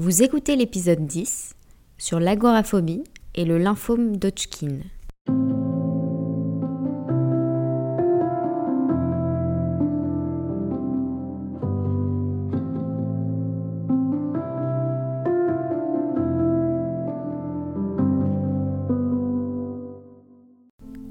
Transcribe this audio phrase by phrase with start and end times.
[0.00, 1.56] Vous écoutez l'épisode 10
[1.96, 3.02] sur l'agoraphobie
[3.34, 4.78] et le lymphome d'Hodgkin.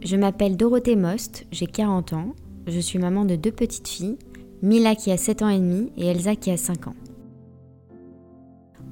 [0.02, 2.36] Je m'appelle Dorothée Most, j'ai 40 ans,
[2.68, 4.18] je suis maman de deux petites filles,
[4.62, 6.96] Mila qui a 7 ans et demi et Elsa qui a 5 ans.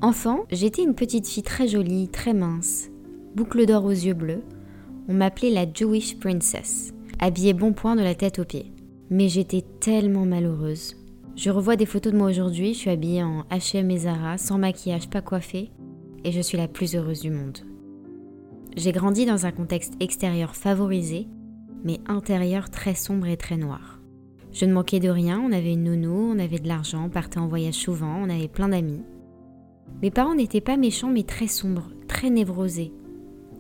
[0.05, 2.91] Enfant, j'étais une petite fille très jolie, très mince,
[3.33, 4.43] boucle d'or aux yeux bleus.
[5.07, 8.71] On m'appelait la Jewish Princess, habillée bon point de la tête aux pieds.
[9.09, 10.95] Mais j'étais tellement malheureuse.
[11.35, 14.59] Je revois des photos de moi aujourd'hui, je suis habillée en H&M et Zara, sans
[14.59, 15.71] maquillage, pas coiffée,
[16.23, 17.57] et je suis la plus heureuse du monde.
[18.77, 21.25] J'ai grandi dans un contexte extérieur favorisé,
[21.83, 23.99] mais intérieur très sombre et très noir.
[24.51, 27.39] Je ne manquais de rien, on avait une nounou, on avait de l'argent, on partait
[27.39, 29.01] en voyage souvent, on avait plein d'amis.
[30.01, 32.93] Mes parents n'étaient pas méchants mais très sombres, très névrosés,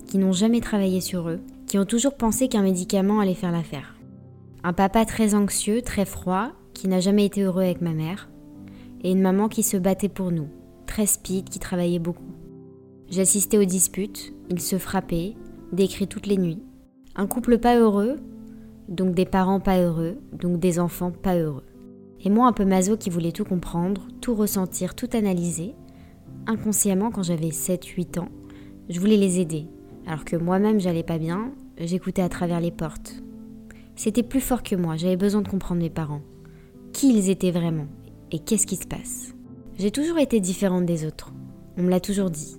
[0.07, 3.95] qui n'ont jamais travaillé sur eux, qui ont toujours pensé qu'un médicament allait faire l'affaire.
[4.63, 8.29] Un papa très anxieux, très froid, qui n'a jamais été heureux avec ma mère,
[9.03, 10.47] et une maman qui se battait pour nous,
[10.85, 12.33] très speed, qui travaillait beaucoup.
[13.09, 15.35] J'assistais aux disputes, ils se frappaient,
[15.71, 16.63] des cris toutes les nuits.
[17.15, 18.17] Un couple pas heureux,
[18.89, 21.65] donc des parents pas heureux, donc des enfants pas heureux.
[22.23, 25.75] Et moi un peu maso qui voulait tout comprendre, tout ressentir, tout analyser.
[26.47, 28.29] Inconsciemment quand j'avais 7-8 ans,
[28.89, 29.65] je voulais les aider.
[30.05, 33.23] Alors que moi-même j'allais pas bien, j'écoutais à travers les portes.
[33.95, 36.21] C'était plus fort que moi, j'avais besoin de comprendre mes parents.
[36.93, 37.87] Qui ils étaient vraiment
[38.31, 39.33] et qu'est-ce qui se passe.
[39.79, 41.33] J'ai toujours été différente des autres.
[41.77, 42.57] On me l'a toujours dit.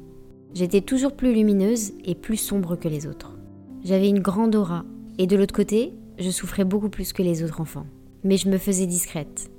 [0.53, 3.37] J'étais toujours plus lumineuse et plus sombre que les autres.
[3.85, 4.85] J'avais une grande aura,
[5.19, 7.87] et de l'autre côté, je souffrais beaucoup plus que les autres enfants.
[8.25, 9.51] Mais je me faisais discrète.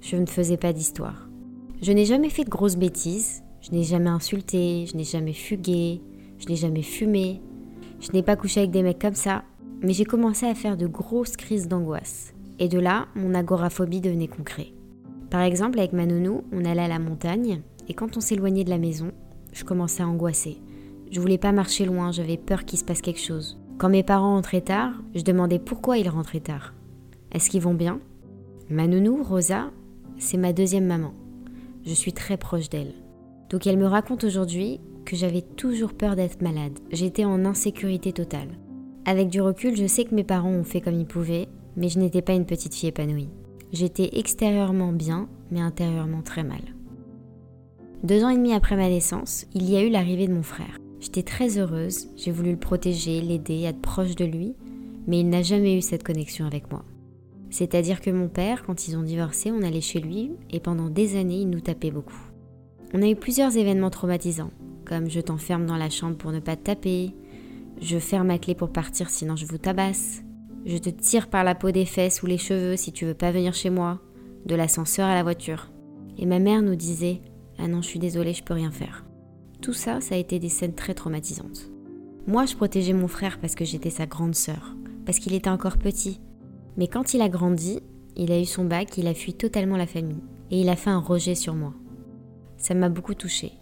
[0.00, 1.28] Je ne faisais pas d'histoire.
[1.82, 6.00] Je n'ai jamais fait de grosses bêtises, je n'ai jamais insulté, je n'ai jamais fugué,
[6.38, 7.40] je n'ai jamais fumé,
[8.00, 9.42] je n'ai pas couché avec des mecs comme ça,
[9.82, 12.32] mais j'ai commencé à faire de grosses crises d'angoisse.
[12.60, 14.68] Et de là, mon agoraphobie devenait concret.
[15.30, 18.70] Par exemple, avec ma nounou, on allait à la montagne, et quand on s'éloignait de
[18.70, 19.10] la maison,
[19.52, 20.58] je commençais à angoisser.
[21.10, 23.58] Je voulais pas marcher loin, j'avais peur qu'il se passe quelque chose.
[23.78, 26.72] Quand mes parents rentraient tard, je demandais pourquoi ils rentraient tard.
[27.32, 28.00] Est-ce qu'ils vont bien?
[28.70, 29.70] Ma nounou, Rosa,
[30.18, 31.14] c'est ma deuxième maman.
[31.84, 32.94] Je suis très proche d'elle.
[33.50, 36.78] Donc elle me raconte aujourd'hui que j'avais toujours peur d'être malade.
[36.90, 38.48] J'étais en insécurité totale.
[39.04, 41.98] Avec du recul, je sais que mes parents ont fait comme ils pouvaient, mais je
[41.98, 43.28] n'étais pas une petite fille épanouie.
[43.72, 46.62] J'étais extérieurement bien, mais intérieurement très mal.
[48.02, 50.78] Deux ans et demi après ma naissance, il y a eu l'arrivée de mon frère.
[51.00, 54.54] J'étais très heureuse, j'ai voulu le protéger, l'aider, être proche de lui,
[55.06, 56.84] mais il n'a jamais eu cette connexion avec moi.
[57.50, 61.16] C'est-à-dire que mon père, quand ils ont divorcé, on allait chez lui et pendant des
[61.16, 62.25] années, il nous tapait beaucoup.
[62.94, 64.50] On a eu plusieurs événements traumatisants,
[64.84, 67.14] comme je t'enferme dans la chambre pour ne pas te taper,
[67.80, 70.22] je ferme ma clé pour partir sinon je vous tabasse,
[70.64, 73.32] je te tire par la peau des fesses ou les cheveux si tu veux pas
[73.32, 74.00] venir chez moi,
[74.46, 75.70] de l'ascenseur à la voiture.
[76.18, 77.20] Et ma mère nous disait
[77.58, 79.04] ah non, je suis désolée, je peux rien faire.
[79.62, 81.70] Tout ça, ça a été des scènes très traumatisantes.
[82.26, 85.78] Moi, je protégeais mon frère parce que j'étais sa grande sœur, parce qu'il était encore
[85.78, 86.20] petit.
[86.76, 87.80] Mais quand il a grandi,
[88.16, 90.22] il a eu son bac, il a fui totalement la famille.
[90.50, 91.72] Et il a fait un rejet sur moi.
[92.58, 93.52] Ça m'a beaucoup touchée.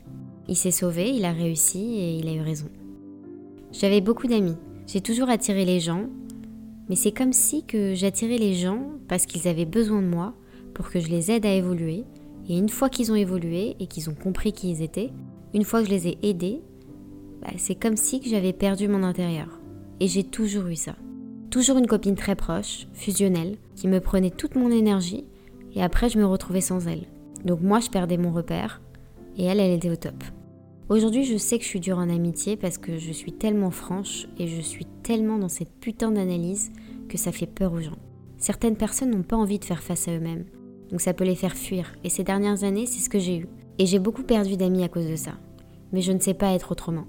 [0.48, 2.68] Il s'est sauvé, il a réussi et il a eu raison.
[3.72, 4.56] J'avais beaucoup d'amis.
[4.86, 6.06] J'ai toujours attiré les gens,
[6.88, 10.34] mais c'est comme si que j'attirais les gens parce qu'ils avaient besoin de moi
[10.74, 12.04] pour que je les aide à évoluer
[12.48, 15.10] et une fois qu'ils ont évolué et qu'ils ont compris qui ils étaient,
[15.54, 16.60] une fois que je les ai aidés,
[17.40, 19.60] bah, c'est comme si que j'avais perdu mon intérieur.
[20.00, 20.96] Et j'ai toujours eu ça.
[21.50, 25.24] Toujours une copine très proche, fusionnelle, qui me prenait toute mon énergie
[25.74, 27.06] et après je me retrouvais sans elle.
[27.44, 28.82] Donc moi je perdais mon repère
[29.36, 30.22] et elle, elle était au top.
[30.88, 34.26] Aujourd'hui je sais que je suis dure en amitié parce que je suis tellement franche
[34.38, 36.72] et je suis tellement dans cette putain d'analyse
[37.08, 37.98] que ça fait peur aux gens.
[38.38, 40.44] Certaines personnes n'ont pas envie de faire face à eux-mêmes
[40.90, 41.92] donc ça peut les faire fuir.
[42.04, 43.48] Et ces dernières années, c'est ce que j'ai eu.
[43.78, 45.32] Et j'ai beaucoup perdu d'amis à cause de ça.
[45.92, 47.06] Mais je ne sais pas être autrement.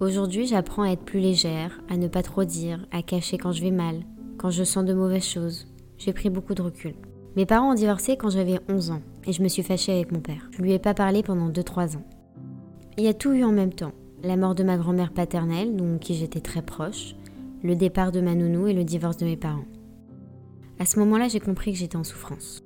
[0.00, 3.62] Aujourd'hui, j'apprends à être plus légère, à ne pas trop dire, à cacher quand je
[3.62, 4.02] vais mal,
[4.36, 5.66] quand je sens de mauvaises choses.
[5.96, 6.94] J'ai pris beaucoup de recul.
[7.36, 10.20] Mes parents ont divorcé quand j'avais 11 ans et je me suis fâchée avec mon
[10.20, 10.48] père.
[10.52, 12.04] Je lui ai pas parlé pendant 2-3 ans.
[12.96, 13.92] Il y a tout eu en même temps.
[14.22, 17.14] La mort de ma grand-mère paternelle, dont qui j'étais très proche,
[17.62, 19.66] le départ de ma nounou et le divorce de mes parents.
[20.78, 22.60] À ce moment-là, j'ai compris que j'étais en souffrance.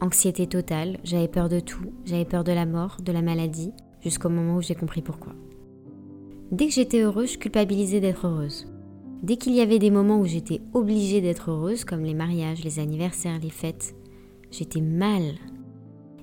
[0.00, 4.28] Anxiété totale, j'avais peur de tout, j'avais peur de la mort, de la maladie, jusqu'au
[4.28, 5.34] moment où j'ai compris pourquoi.
[6.50, 8.66] Dès que j'étais heureuse, je culpabilisais d'être heureuse.
[9.22, 12.80] Dès qu'il y avait des moments où j'étais obligée d'être heureuse, comme les mariages, les
[12.80, 13.94] anniversaires, les fêtes,
[14.50, 15.22] j'étais mal.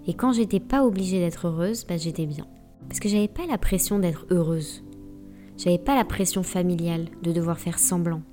[0.10, 2.48] Et quand j'étais pas obligée d'être heureuse, bah j'étais bien.
[2.88, 4.84] Parce que j'avais pas la pression d'être heureuse.
[5.56, 8.24] J'avais pas la pression familiale de devoir faire semblant.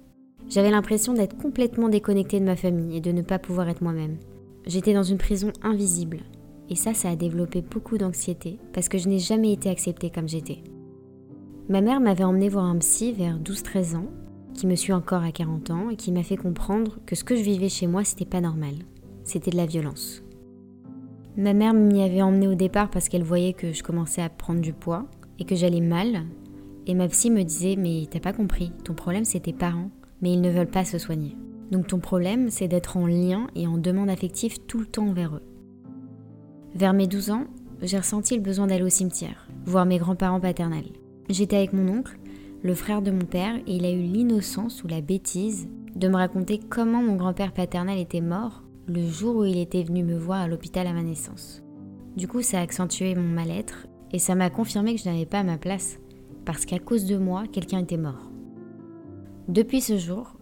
[0.49, 4.17] J'avais l'impression d'être complètement déconnectée de ma famille et de ne pas pouvoir être moi-même.
[4.65, 6.21] J'étais dans une prison invisible.
[6.71, 10.31] Et ça, ça a développé beaucoup d'anxiété parce que je n'ai jamais été acceptée comme
[10.31, 10.65] j'étais.
[11.69, 14.09] Ma mère m'avait emmenée voir un psy vers 12-13 ans,
[14.55, 17.37] qui me suit encore à 40 ans et qui m'a fait comprendre que ce que
[17.37, 18.77] je vivais chez moi, c'était pas normal.
[19.25, 20.23] C'était de la violence.
[21.37, 24.61] Ma mère m'y avait emmenée au départ parce qu'elle voyait que je commençais à prendre
[24.61, 25.07] du poids
[25.39, 26.23] et que j'allais mal.
[26.87, 29.91] Et ma psy me disait Mais t'as pas compris, ton problème c'est tes parents
[30.21, 31.37] mais ils ne veulent pas se soigner.
[31.71, 35.35] Donc ton problème, c'est d'être en lien et en demande affective tout le temps envers
[35.35, 35.43] eux.
[36.75, 37.45] Vers mes 12 ans,
[37.83, 40.93] j'ai ressenti le besoin d'aller au cimetière, voir mes grands-parents paternels.
[41.29, 42.19] J'étais avec mon oncle,
[42.63, 46.17] le frère de mon père, et il a eu l'innocence ou la bêtise de me
[46.17, 50.43] raconter comment mon grand-père paternel était mort le jour où il était venu me voir
[50.43, 51.63] à l'hôpital à ma naissance.
[52.17, 55.43] Du coup, ça a accentué mon mal-être et ça m'a confirmé que je n'avais pas
[55.43, 55.99] ma place,
[56.45, 58.31] parce qu'à cause de moi, quelqu'un était mort.
[59.49, 60.37] Depuis ce jour,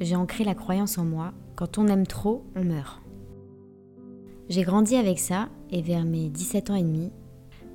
[0.00, 3.00] j'ai ancré la croyance en moi, quand on aime trop, on meurt.
[4.48, 7.10] J'ai grandi avec ça et vers mes 17 ans et demi,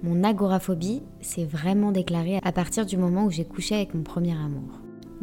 [0.04, 4.34] mon agoraphobie s'est vraiment déclarée à partir du moment où j'ai couché avec mon premier
[4.34, 4.80] amour.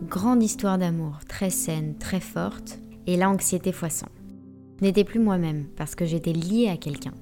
[0.09, 4.07] Grande histoire d'amour, très saine, très forte, et là anxiété fois 100.
[4.07, 4.20] Je
[4.83, 7.15] n'étais plus moi-même parce que j'étais liée à quelqu'un.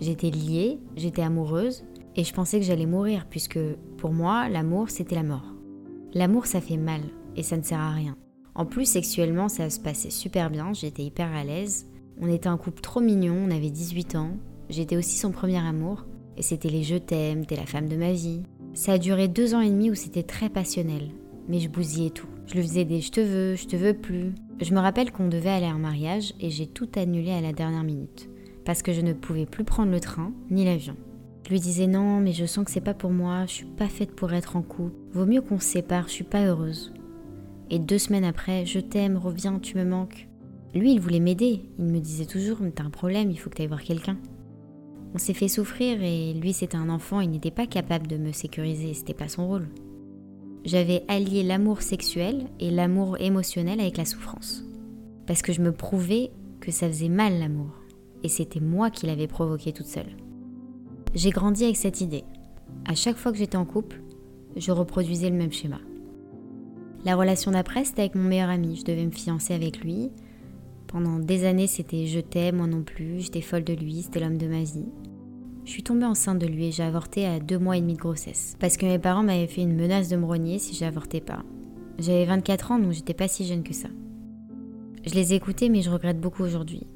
[0.00, 1.84] J'étais liée, j'étais amoureuse,
[2.16, 3.58] et je pensais que j'allais mourir puisque
[3.98, 5.54] pour moi, l'amour, c'était la mort.
[6.14, 7.00] L'amour, ça fait mal,
[7.36, 8.16] et ça ne sert à rien.
[8.54, 11.86] En plus, sexuellement, ça se passait super bien, j'étais hyper à l'aise.
[12.20, 14.30] On était un couple trop mignon, on avait 18 ans.
[14.70, 16.06] J'étais aussi son premier amour,
[16.36, 18.42] et c'était les je t'aime, t'es la femme de ma vie.
[18.72, 21.10] Ça a duré deux ans et demi où c'était très passionnel,
[21.48, 22.28] mais je bousillais tout.
[22.46, 24.32] Je lui faisais des je te veux, je te veux plus.
[24.58, 27.84] Je me rappelle qu'on devait aller en mariage et j'ai tout annulé à la dernière
[27.84, 28.30] minute,
[28.64, 30.96] parce que je ne pouvais plus prendre le train ni l'avion.
[31.44, 33.88] Je lui disais non, mais je sens que c'est pas pour moi, je suis pas
[33.88, 34.96] faite pour être en couple.
[35.12, 36.92] Vaut mieux qu'on se sépare, je suis pas heureuse.
[37.70, 40.26] Et deux semaines après, je t'aime, reviens, tu me manques.
[40.74, 41.62] Lui, il voulait m'aider.
[41.78, 44.16] Il me disait toujours, t'as un problème, il faut que tu ailles voir quelqu'un.
[45.14, 48.32] On s'est fait souffrir et lui, c'était un enfant, il n'était pas capable de me
[48.32, 49.68] sécuriser, c'était pas son rôle.
[50.66, 54.64] J'avais allié l'amour sexuel et l'amour émotionnel avec la souffrance.
[55.24, 57.70] Parce que je me prouvais que ça faisait mal l'amour.
[58.24, 60.16] Et c'était moi qui l'avais provoqué toute seule.
[61.14, 62.24] J'ai grandi avec cette idée.
[62.84, 64.02] À chaque fois que j'étais en couple,
[64.56, 65.78] je reproduisais le même schéma.
[67.04, 68.74] La relation d'après, c'était avec mon meilleur ami.
[68.74, 70.10] Je devais me fiancer avec lui.
[70.88, 73.20] Pendant des années, c'était je t'aime, moi non plus.
[73.20, 74.86] J'étais folle de lui, c'était l'homme de ma vie.
[75.66, 77.98] Je suis tombée enceinte de lui et j'ai avorté à deux mois et demi de
[77.98, 78.56] grossesse.
[78.60, 81.42] Parce que mes parents m'avaient fait une menace de me rogner si j'avortais pas.
[81.98, 83.88] J'avais 24 ans, donc j'étais pas si jeune que ça.
[85.04, 86.86] Je les ai écoutés, mais je regrette beaucoup aujourd'hui.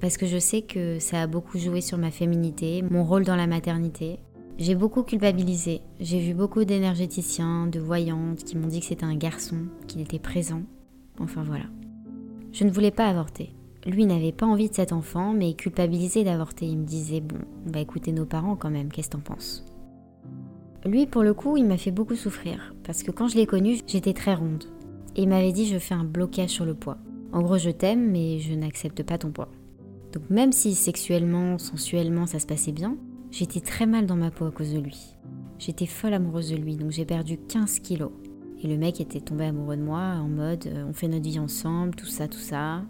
[0.00, 3.34] Parce que je sais que ça a beaucoup joué sur ma féminité, mon rôle dans
[3.34, 4.20] la maternité,
[4.56, 5.80] j'ai beaucoup culpabilisé.
[5.98, 9.56] J'ai vu beaucoup d'énergéticiens, de voyantes qui m'ont dit que c'était un garçon,
[9.88, 10.62] qu'il était présent.
[11.18, 11.64] Enfin voilà.
[12.52, 13.52] Je ne voulais pas avorter.
[13.86, 16.66] Lui n'avait pas envie de cet enfant, mais culpabilisé d'avorter.
[16.66, 19.64] Il me disait Bon, on va écouter nos parents quand même, qu'est-ce que t'en penses?
[20.84, 23.78] Lui, pour le coup, il m'a fait beaucoup souffrir, parce que quand je l'ai connu,
[23.86, 24.64] j'étais très ronde.
[25.16, 26.98] Et il m'avait dit Je fais un blocage sur le poids.
[27.32, 29.48] En gros, je t'aime, mais je n'accepte pas ton poids.
[30.12, 32.96] Donc, même si sexuellement, sensuellement, ça se passait bien,
[33.32, 35.16] J'étais très mal dans ma peau à cause de lui.
[35.58, 38.12] J'étais folle amoureuse de lui, donc j'ai perdu 15 kilos.
[38.62, 41.38] Et le mec était tombé amoureux de moi en mode euh, on fait notre vie
[41.38, 42.82] ensemble, tout ça, tout ça.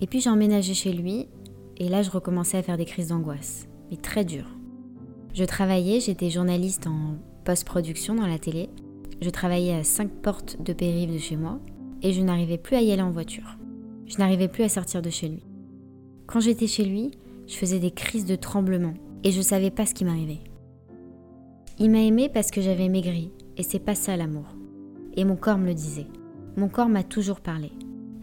[0.00, 1.28] Et puis j'ai emménagé chez lui,
[1.76, 4.50] et là je recommençais à faire des crises d'angoisse, mais très dures.
[5.34, 8.70] Je travaillais, j'étais journaliste en post-production dans la télé.
[9.20, 11.60] Je travaillais à 5 portes de périphérique de chez moi,
[12.02, 13.56] et je n'arrivais plus à y aller en voiture.
[14.06, 15.42] Je n'arrivais plus à sortir de chez lui.
[16.26, 17.10] Quand j'étais chez lui,
[17.46, 20.40] je faisais des crises de tremblement et je savais pas ce qui m'arrivait.
[21.78, 24.46] Il m'a aimé parce que j'avais maigri, et c'est pas ça l'amour.
[25.14, 26.06] Et mon corps me le disait.
[26.56, 27.72] Mon corps m'a toujours parlé.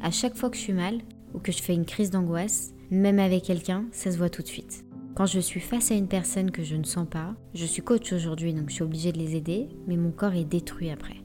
[0.01, 0.99] À chaque fois que je suis mal,
[1.33, 4.47] ou que je fais une crise d'angoisse, même avec quelqu'un, ça se voit tout de
[4.47, 4.85] suite.
[5.15, 8.11] Quand je suis face à une personne que je ne sens pas, je suis coach
[8.13, 11.17] aujourd'hui donc je suis obligée de les aider, mais mon corps est détruit après.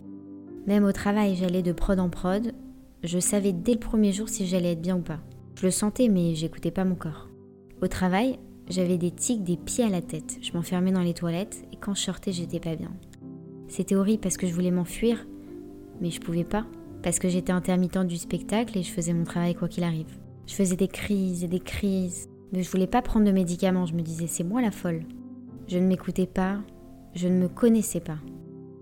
[0.67, 2.53] Même au travail, j'allais de prod en prod,
[3.03, 5.21] je savais dès le premier jour si j'allais être bien ou pas.
[5.55, 7.29] Je le sentais, mais j'écoutais pas mon corps.
[7.81, 8.39] Au travail,
[8.69, 10.39] j'avais des tics des pieds à la tête.
[10.43, 12.93] Je m'enfermais dans les toilettes et quand je sortais, j'étais pas bien.
[13.69, 15.27] C'était horrible parce que je voulais m'enfuir,
[16.01, 16.67] mais je pouvais pas,
[17.03, 20.19] parce que j'étais intermittente du spectacle et je faisais mon travail quoi qu'il arrive.
[20.47, 23.95] Je faisais des crises et des crises, mais je voulais pas prendre de médicaments, je
[23.95, 25.03] me disais c'est moi la folle.
[25.69, 26.59] Je ne m'écoutais pas,
[27.15, 28.19] je ne me connaissais pas.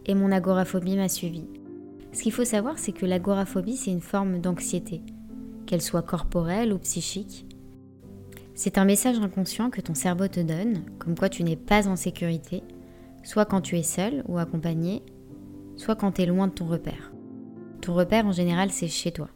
[0.07, 1.47] Et mon agoraphobie m'a suivi.
[2.13, 5.03] Ce qu'il faut savoir, c'est que l'agoraphobie, c'est une forme d'anxiété,
[5.67, 7.45] qu'elle soit corporelle ou psychique.
[8.55, 11.97] C'est un message inconscient que ton cerveau te donne, comme quoi tu n'es pas en
[11.97, 12.63] sécurité,
[13.23, 15.03] soit quand tu es seul ou accompagné,
[15.77, 17.13] soit quand tu es loin de ton repère.
[17.89, 19.29] Repère en général c'est chez toi.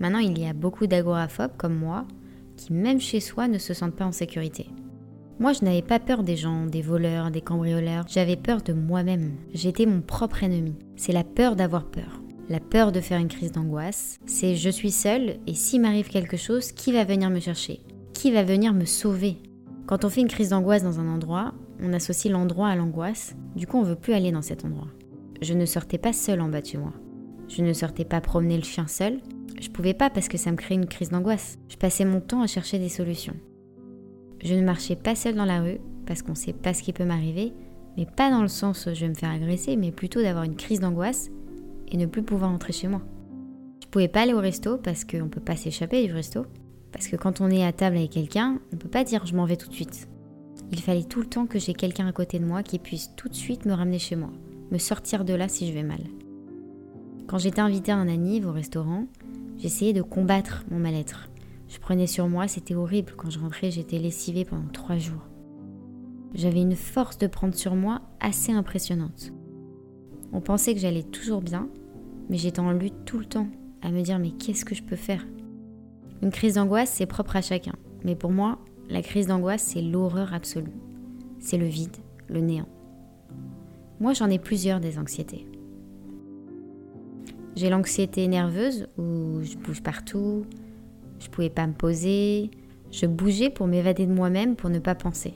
[0.00, 2.06] Maintenant il y a beaucoup d'agoraphobes comme moi
[2.56, 4.68] qui même chez soi ne se sentent pas en sécurité.
[5.38, 9.32] Moi je n'avais pas peur des gens, des voleurs, des cambrioleurs, j'avais peur de moi-même.
[9.54, 10.74] J'étais mon propre ennemi.
[10.96, 12.20] C'est la peur d'avoir peur.
[12.48, 16.36] La peur de faire une crise d'angoisse, c'est je suis seule et s'il m'arrive quelque
[16.36, 17.80] chose, qui va venir me chercher?
[18.14, 19.36] Qui va venir me sauver?
[19.86, 23.66] Quand on fait une crise d'angoisse dans un endroit, on associe l'endroit à l'angoisse, du
[23.66, 24.88] coup on veut plus aller dans cet endroit.
[25.40, 26.92] Je ne sortais pas seule en bas de moi.
[27.48, 29.20] Je ne sortais pas promener le chien seul.
[29.60, 31.58] Je pouvais pas parce que ça me créait une crise d'angoisse.
[31.68, 33.36] Je passais mon temps à chercher des solutions.
[34.42, 37.04] Je ne marchais pas seule dans la rue parce qu'on sait pas ce qui peut
[37.04, 37.52] m'arriver,
[37.96, 40.56] mais pas dans le sens où je vais me faire agresser, mais plutôt d'avoir une
[40.56, 41.30] crise d'angoisse
[41.88, 43.02] et ne plus pouvoir rentrer chez moi.
[43.82, 46.44] Je pouvais pas aller au resto parce qu'on peut pas s'échapper du resto.
[46.92, 49.44] Parce que quand on est à table avec quelqu'un, on peut pas dire je m'en
[49.44, 50.08] vais tout de suite.
[50.70, 53.28] Il fallait tout le temps que j'ai quelqu'un à côté de moi qui puisse tout
[53.28, 54.30] de suite me ramener chez moi,
[54.70, 56.00] me sortir de là si je vais mal.
[57.28, 59.04] Quand j'étais invitée à un anniv au restaurant,
[59.58, 61.28] j'essayais de combattre mon mal-être.
[61.68, 63.12] Je prenais sur moi, c'était horrible.
[63.18, 65.28] Quand je rentrais, j'étais lessivée pendant trois jours.
[66.32, 69.34] J'avais une force de prendre sur moi assez impressionnante.
[70.32, 71.68] On pensait que j'allais toujours bien,
[72.30, 73.48] mais j'étais en lutte tout le temps,
[73.82, 75.26] à me dire mais qu'est-ce que je peux faire?
[76.22, 77.74] Une crise d'angoisse, c'est propre à chacun.
[78.04, 78.58] Mais pour moi,
[78.88, 80.72] la crise d'angoisse, c'est l'horreur absolue.
[81.40, 81.96] C'est le vide,
[82.28, 82.68] le néant.
[84.00, 85.46] Moi, j'en ai plusieurs des anxiétés.
[87.58, 90.46] J'ai l'anxiété nerveuse où je bouge partout,
[91.18, 92.52] je pouvais pas me poser,
[92.92, 95.34] je bougeais pour m'évader de moi-même pour ne pas penser.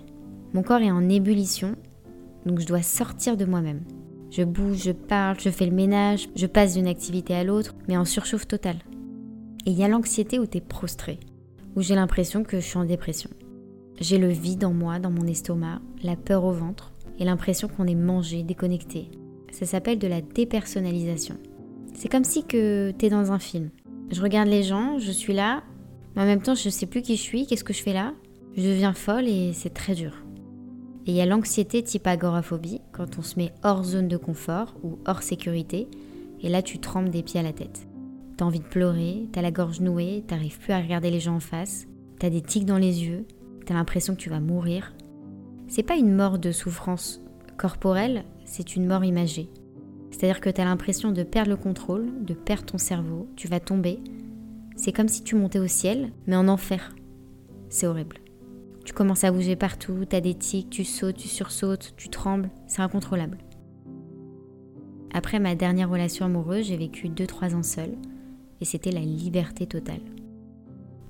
[0.54, 1.74] Mon corps est en ébullition,
[2.46, 3.80] donc je dois sortir de moi-même.
[4.30, 7.96] Je bouge, je parle, je fais le ménage, je passe d'une activité à l'autre, mais
[7.96, 8.78] en surchauffe totale.
[9.66, 11.18] Et il y a l'anxiété où tu es prostré,
[11.74, 13.30] où j'ai l'impression que je suis en dépression.
[14.00, 17.88] J'ai le vide en moi, dans mon estomac, la peur au ventre et l'impression qu'on
[17.88, 19.10] est mangé, déconnecté.
[19.50, 21.36] Ça s'appelle de la dépersonnalisation.
[21.94, 23.70] C'est comme si que t'es dans un film.
[24.10, 25.62] Je regarde les gens, je suis là,
[26.14, 28.12] mais en même temps je sais plus qui je suis, qu'est-ce que je fais là.
[28.56, 30.12] Je deviens folle et c'est très dur.
[31.06, 34.74] Et il y a l'anxiété type agoraphobie, quand on se met hors zone de confort
[34.82, 35.88] ou hors sécurité,
[36.40, 37.86] et là tu trembles des pieds à la tête.
[38.36, 41.40] T'as envie de pleurer, t'as la gorge nouée, t'arrives plus à regarder les gens en
[41.40, 41.86] face,
[42.18, 43.26] t'as des tics dans les yeux,
[43.66, 44.94] t'as l'impression que tu vas mourir.
[45.68, 47.20] C'est pas une mort de souffrance
[47.56, 49.48] corporelle, c'est une mort imagée.
[50.12, 53.98] C'est-à-dire que t'as l'impression de perdre le contrôle, de perdre ton cerveau, tu vas tomber.
[54.76, 56.94] C'est comme si tu montais au ciel, mais en enfer.
[57.70, 58.18] C'est horrible.
[58.84, 62.82] Tu commences à bouger partout, t'as des tics, tu sautes, tu sursautes, tu trembles, c'est
[62.82, 63.38] incontrôlable.
[65.14, 67.96] Après ma dernière relation amoureuse, j'ai vécu 2-3 ans seule,
[68.60, 70.00] et c'était la liberté totale.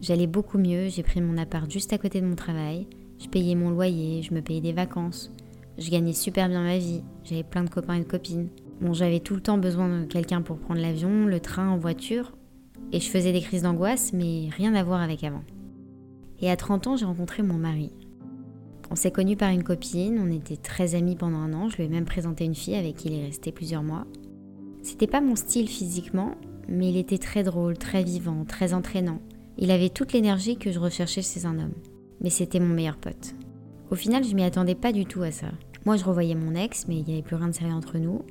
[0.01, 2.87] J'allais beaucoup mieux, j'ai pris mon appart juste à côté de mon travail,
[3.19, 5.33] je payais mon loyer, je me payais des vacances,
[5.79, 8.49] je gagnais super bien ma vie, j'avais plein de copains et de copines.
[8.83, 12.33] Bon, j'avais tout le temps besoin de quelqu'un pour prendre l'avion, le train, en voiture,
[12.91, 15.45] et je faisais des crises d'angoisse, mais rien à voir avec avant.
[16.41, 17.93] Et à 30 ans, j'ai rencontré mon mari.
[18.91, 21.85] On s'est connus par une copine, on était très amis pendant un an, je lui
[21.85, 24.05] ai même présenté une fille avec qui il est resté plusieurs mois.
[24.83, 26.35] C'était pas mon style physiquement,
[26.69, 29.21] mais il était très drôle, très vivant, très entraînant.
[29.59, 31.75] Il avait toute l'énergie que je recherchais chez un homme.
[32.21, 33.37] Mais c'était mon meilleur pote.
[33.93, 35.53] Au final, je m'y attendais pas du tout à ça.
[35.87, 38.23] Moi, je revoyais mon ex, mais il n'y avait plus rien de sérieux entre nous.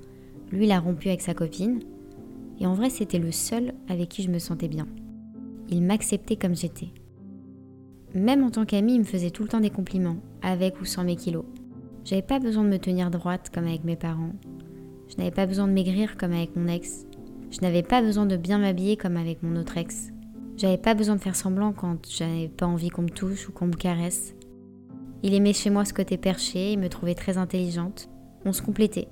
[0.51, 1.79] Lui, il a rompu avec sa copine.
[2.59, 4.87] Et en vrai, c'était le seul avec qui je me sentais bien.
[5.69, 6.89] Il m'acceptait comme j'étais.
[8.13, 11.03] Même en tant qu'ami, il me faisait tout le temps des compliments, avec ou sans
[11.03, 11.45] mes kilos.
[12.03, 14.33] J'avais pas besoin de me tenir droite comme avec mes parents.
[15.07, 17.05] Je n'avais pas besoin de maigrir comme avec mon ex.
[17.51, 20.09] Je n'avais pas besoin de bien m'habiller comme avec mon autre ex.
[20.57, 23.67] J'avais pas besoin de faire semblant quand j'avais pas envie qu'on me touche ou qu'on
[23.67, 24.35] me caresse.
[25.23, 28.09] Il aimait chez moi ce côté perché, il me trouvait très intelligente.
[28.45, 29.07] On se complétait.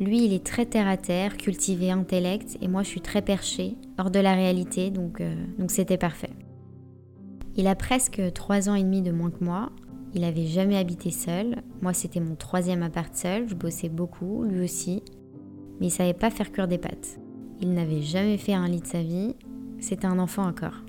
[0.00, 3.76] Lui, il est très terre à terre, cultivé, intellect, et moi, je suis très perché,
[3.98, 6.30] hors de la réalité, donc euh, donc c'était parfait.
[7.56, 9.70] Il a presque trois ans et demi de moins que moi.
[10.14, 11.56] Il avait jamais habité seul.
[11.82, 13.48] Moi, c'était mon troisième appart seul.
[13.48, 15.02] Je bossais beaucoup, lui aussi.
[15.78, 17.20] Mais il savait pas faire cuire des pâtes.
[17.60, 19.34] Il n'avait jamais fait un lit de sa vie.
[19.78, 20.84] C'était un enfant encore.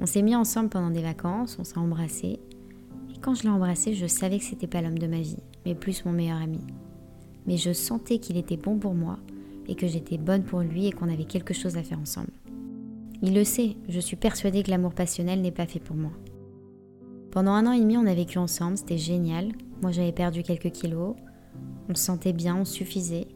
[0.00, 2.40] On s'est mis ensemble pendant des vacances, on s'est embrassés
[3.20, 6.04] Quand je l'ai embrassé, je savais que c'était pas l'homme de ma vie, mais plus
[6.04, 6.60] mon meilleur ami.
[7.46, 9.18] Mais je sentais qu'il était bon pour moi
[9.68, 12.32] et que j'étais bonne pour lui et qu'on avait quelque chose à faire ensemble.
[13.22, 16.10] Il le sait, je suis persuadée que l'amour passionnel n'est pas fait pour moi.
[17.30, 19.52] Pendant un an et demi, on a vécu ensemble, c'était génial.
[19.80, 21.14] Moi, j'avais perdu quelques kilos.
[21.88, 23.28] On se sentait bien, on suffisait.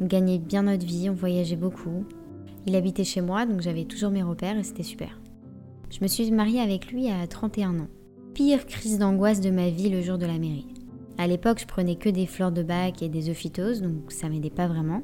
[0.00, 2.04] On gagnait bien notre vie, on voyageait beaucoup.
[2.66, 5.20] Il habitait chez moi, donc j'avais toujours mes repères et c'était super.
[5.90, 7.88] Je me suis mariée avec lui à 31 ans.
[8.34, 10.66] Pire crise d'angoisse de ma vie le jour de la mairie.
[11.20, 14.50] À l'époque, je prenais que des fleurs de bac et des œufs donc ça m'aidait
[14.50, 15.02] pas vraiment.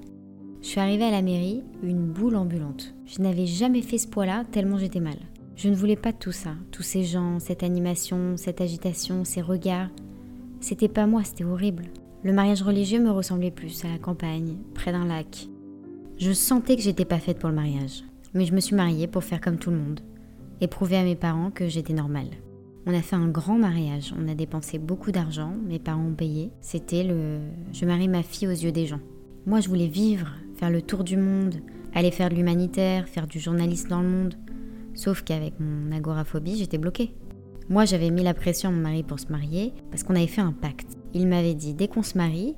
[0.63, 2.95] Je suis arrivée à la mairie, une boule ambulante.
[3.05, 5.17] Je n'avais jamais fait ce poids-là tellement j'étais mal.
[5.57, 9.91] Je ne voulais pas tout ça, tous ces gens, cette animation, cette agitation, ces regards.
[10.61, 11.87] C'était pas moi, c'était horrible.
[12.23, 15.49] Le mariage religieux me ressemblait plus à la campagne, près d'un lac.
[16.17, 18.05] Je sentais que j'étais pas faite pour le mariage,
[18.35, 20.01] mais je me suis mariée pour faire comme tout le monde
[20.61, 22.31] et prouver à mes parents que j'étais normale.
[22.87, 26.51] On a fait un grand mariage, on a dépensé beaucoup d'argent, mes parents ont payé.
[26.61, 27.39] C'était le
[27.73, 29.01] je marie ma fille aux yeux des gens.
[29.47, 31.57] Moi, je voulais vivre, faire le tour du monde,
[31.95, 34.35] aller faire de l'humanitaire, faire du journalisme dans le monde.
[34.95, 37.15] Sauf qu'avec mon agoraphobie, j'étais bloquée.
[37.71, 40.43] Moi, j'avais mis la pression à mon mari pour se marier parce qu'on avait fait
[40.43, 40.99] un pacte.
[41.15, 42.55] Il m'avait dit dès qu'on se marie,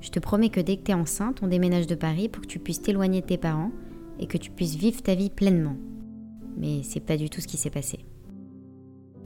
[0.00, 2.58] je te promets que dès que t'es enceinte, on déménage de Paris pour que tu
[2.58, 3.70] puisses t'éloigner de tes parents
[4.18, 5.76] et que tu puisses vivre ta vie pleinement.
[6.56, 8.00] Mais c'est pas du tout ce qui s'est passé.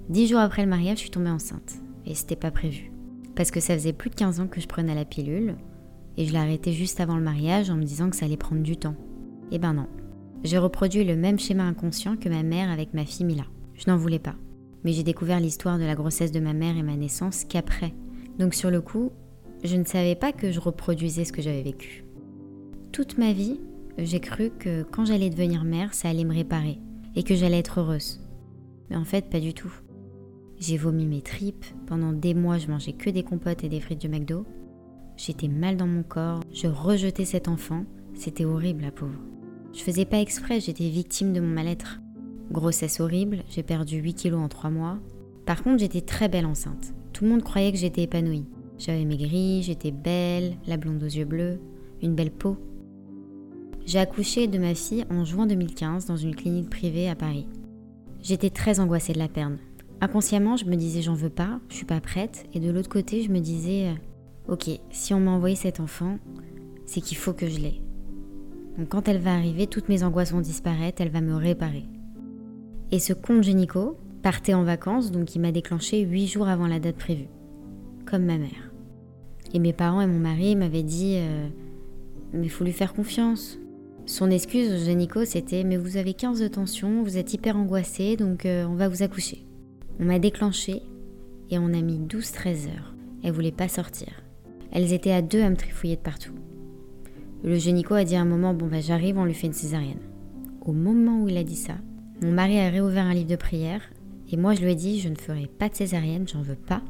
[0.08, 1.74] Dix jours après le mariage, je suis tombée enceinte.
[2.06, 2.92] Et c'était pas prévu.
[3.34, 5.56] Parce que ça faisait plus de 15 ans que je prenais la pilule,
[6.16, 8.62] et je l'ai arrêtée juste avant le mariage en me disant que ça allait prendre
[8.62, 8.96] du temps.
[9.50, 9.86] Eh ben non.
[10.44, 13.44] J'ai reproduit le même schéma inconscient que ma mère avec ma fille Mila.
[13.74, 14.34] Je n'en voulais pas.
[14.84, 17.94] Mais j'ai découvert l'histoire de la grossesse de ma mère et ma naissance qu'après.
[18.38, 19.12] Donc sur le coup,
[19.62, 22.04] je ne savais pas que je reproduisais ce que j'avais vécu.
[22.90, 23.60] Toute ma vie,
[23.98, 26.78] j'ai cru que quand j'allais devenir mère, ça allait me réparer
[27.14, 28.20] et que j'allais être heureuse.
[28.90, 29.72] Mais en fait, pas du tout.
[30.64, 34.00] J'ai vomi mes tripes, pendant des mois je mangeais que des compotes et des frites
[34.00, 34.46] du McDo.
[35.16, 39.18] J'étais mal dans mon corps, je rejetais cet enfant, c'était horrible la pauvre.
[39.74, 42.00] Je faisais pas exprès, j'étais victime de mon mal-être.
[42.52, 45.00] Grossesse horrible, j'ai perdu 8 kilos en 3 mois.
[45.46, 46.94] Par contre, j'étais très belle enceinte.
[47.12, 48.46] Tout le monde croyait que j'étais épanouie.
[48.78, 51.58] J'avais maigri, j'étais belle, la blonde aux yeux bleus,
[52.02, 52.56] une belle peau.
[53.84, 57.48] J'ai accouché de ma fille en juin 2015 dans une clinique privée à Paris.
[58.22, 59.56] J'étais très angoissée de la perdre.
[60.02, 63.22] Inconsciemment, je me disais j'en veux pas, je suis pas prête, et de l'autre côté,
[63.22, 66.18] je me disais euh, ok, si on m'a envoyé cet enfant,
[66.86, 67.80] c'est qu'il faut que je l'ai.
[68.76, 71.84] Donc quand elle va arriver, toutes mes angoisses vont disparaître, elle va me réparer.
[72.90, 76.80] Et ce compte génico partait en vacances, donc il m'a déclenché huit jours avant la
[76.80, 77.28] date prévue,
[78.04, 78.72] comme ma mère.
[79.54, 81.46] Et mes parents et mon mari m'avaient dit euh,
[82.32, 83.60] Mais faut lui faire confiance.
[84.04, 88.16] Son excuse au génico, c'était Mais vous avez 15 de tension, vous êtes hyper angoissé,
[88.16, 89.46] donc euh, on va vous accoucher.
[90.02, 90.82] On m'a déclenché
[91.48, 92.92] et on a mis 12-13 heures.
[93.22, 94.08] Elle voulait pas sortir.
[94.72, 96.32] Elles étaient à deux à me trifouiller de partout.
[97.44, 100.00] Le génico a dit à un moment Bon, bah j'arrive, on lui fait une césarienne.
[100.60, 101.74] Au moment où il a dit ça,
[102.20, 103.80] mon mari a réouvert un livre de prière
[104.28, 106.82] et moi je lui ai dit Je ne ferai pas de césarienne, j'en veux pas.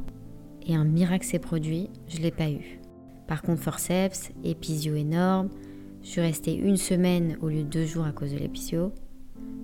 [0.67, 2.81] Et un miracle s'est produit, je l'ai pas eu.
[3.29, 5.51] Par contre, forceps, épisio énorme,
[6.03, 8.91] je suis restée une semaine au lieu de deux jours à cause de l'épisio.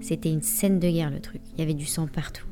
[0.01, 2.48] C'était une scène de guerre le truc, il y avait du sang partout.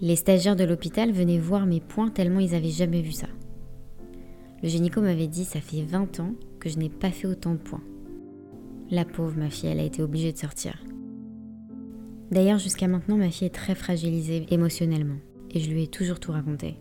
[0.00, 3.28] Les stagiaires de l'hôpital venaient voir mes points tellement ils avaient jamais vu ça.
[4.62, 7.58] Le gynéco m'avait dit ça fait 20 ans que je n'ai pas fait autant de
[7.58, 7.84] points.
[8.90, 10.74] La pauvre, ma fille, elle a été obligée de sortir.
[12.30, 15.18] D'ailleurs, jusqu'à maintenant, ma fille est très fragilisée émotionnellement
[15.50, 16.76] et je lui ai toujours tout raconté.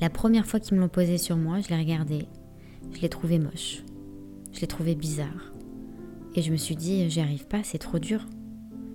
[0.00, 2.26] La première fois qu'ils me l'ont posé sur moi, je l'ai regardé,
[2.92, 3.82] je l'ai trouvé moche.
[4.52, 5.52] Je l'ai trouvé bizarre.
[6.34, 8.26] Et je me suis dit, j'y arrive pas, c'est trop dur.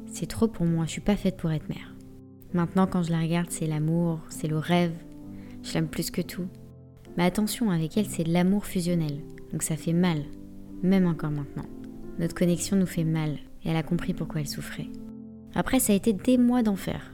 [0.08, 1.93] C'est trop pour moi, je suis pas faite pour être mère.
[2.54, 4.94] Maintenant, quand je la regarde, c'est l'amour, c'est le rêve.
[5.64, 6.48] Je l'aime plus que tout.
[7.18, 9.20] Mais attention, avec elle, c'est de l'amour fusionnel.
[9.52, 10.24] Donc ça fait mal,
[10.84, 11.66] même encore maintenant.
[12.20, 13.32] Notre connexion nous fait mal,
[13.64, 14.88] et elle a compris pourquoi elle souffrait.
[15.56, 17.14] Après, ça a été des mois d'enfer.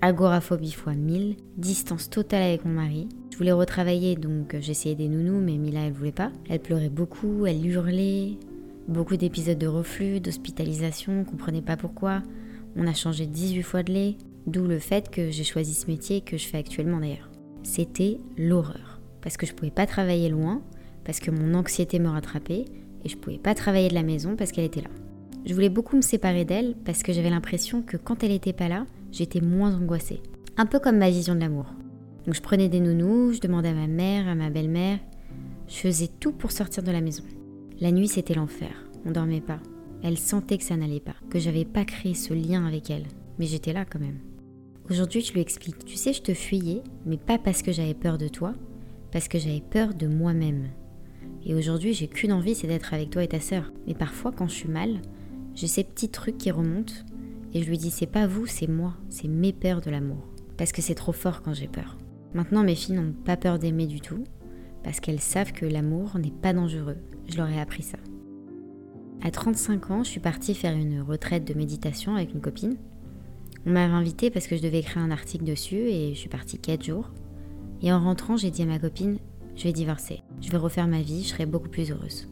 [0.00, 3.08] Agoraphobie fois 1000, distance totale avec mon mari.
[3.32, 6.30] Je voulais retravailler, donc j'essayais des nounous, mais Mila, elle voulait pas.
[6.48, 8.38] Elle pleurait beaucoup, elle hurlait.
[8.86, 12.22] Beaucoup d'épisodes de reflux, d'hospitalisation, on comprenait pas pourquoi.
[12.76, 14.16] On a changé 18 fois de lait,
[14.48, 17.30] d'où le fait que j'ai choisi ce métier que je fais actuellement d'ailleurs.
[17.62, 19.00] C'était l'horreur.
[19.20, 20.62] Parce que je pouvais pas travailler loin,
[21.04, 22.64] parce que mon anxiété me rattrapait,
[23.04, 24.90] et je pouvais pas travailler de la maison parce qu'elle était là.
[25.46, 28.68] Je voulais beaucoup me séparer d'elle parce que j'avais l'impression que quand elle était pas
[28.68, 30.20] là, j'étais moins angoissée.
[30.56, 31.66] Un peu comme ma vision de l'amour.
[32.26, 34.98] Donc je prenais des nounous, je demandais à ma mère, à ma belle-mère.
[35.68, 37.22] Je faisais tout pour sortir de la maison.
[37.80, 38.70] La nuit, c'était l'enfer.
[39.06, 39.60] On dormait pas.
[40.02, 43.06] Elle sentait que ça n'allait pas, que j'avais pas créé ce lien avec elle.
[43.38, 44.18] Mais j'étais là quand même.
[44.90, 48.16] Aujourd'hui, je lui explique, tu sais, je te fuyais, mais pas parce que j'avais peur
[48.16, 48.54] de toi,
[49.12, 50.68] parce que j'avais peur de moi-même.
[51.44, 53.70] Et aujourd'hui, j'ai qu'une envie, c'est d'être avec toi et ta sœur.
[53.86, 55.02] Mais parfois, quand je suis mal,
[55.54, 56.94] j'ai ces petits trucs qui remontent,
[57.52, 60.26] et je lui dis, c'est pas vous, c'est moi, c'est mes peurs de l'amour.
[60.56, 61.98] Parce que c'est trop fort quand j'ai peur.
[62.32, 64.24] Maintenant, mes filles n'ont pas peur d'aimer du tout,
[64.82, 66.96] parce qu'elles savent que l'amour n'est pas dangereux.
[67.28, 67.98] Je leur ai appris ça.
[69.20, 72.78] À 35 ans, je suis partie faire une retraite de méditation avec une copine.
[73.68, 76.58] On m'avait invitée parce que je devais écrire un article dessus et je suis partie
[76.58, 77.10] 4 jours.
[77.82, 79.18] Et en rentrant, j'ai dit à ma copine,
[79.56, 82.30] je vais divorcer, je vais refaire ma vie, je serai beaucoup plus heureuse.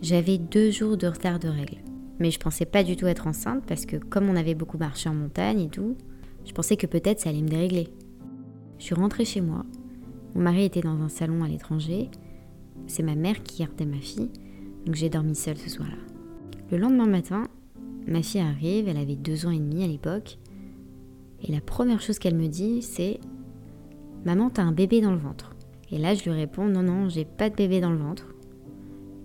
[0.00, 1.78] J'avais deux jours de retard de règles.
[2.20, 5.08] Mais je pensais pas du tout être enceinte parce que comme on avait beaucoup marché
[5.08, 5.96] en montagne et tout,
[6.44, 7.88] je pensais que peut-être ça allait me dérégler.
[8.78, 9.66] Je suis rentrée chez moi.
[10.36, 12.10] Mon mari était dans un salon à l'étranger.
[12.86, 14.30] C'est ma mère qui gardait ma fille,
[14.86, 15.98] donc j'ai dormi seule ce soir-là.
[16.70, 17.48] Le lendemain matin,
[18.12, 20.38] ma fille arrive, elle avait deux ans et demi à l'époque,
[21.42, 23.18] et la première chose qu'elle me dit, c'est
[24.24, 25.56] Maman, t'as un bébé dans le ventre.
[25.90, 28.28] Et là, je lui réponds Non, non, j'ai pas de bébé dans le ventre.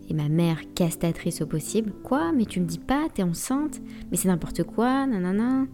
[0.09, 2.31] Et ma mère, castatrice au possible Quoi?
[2.31, 5.67] Mais tu me dis pas, t'es enceinte Mais c'est n'importe quoi, nanana.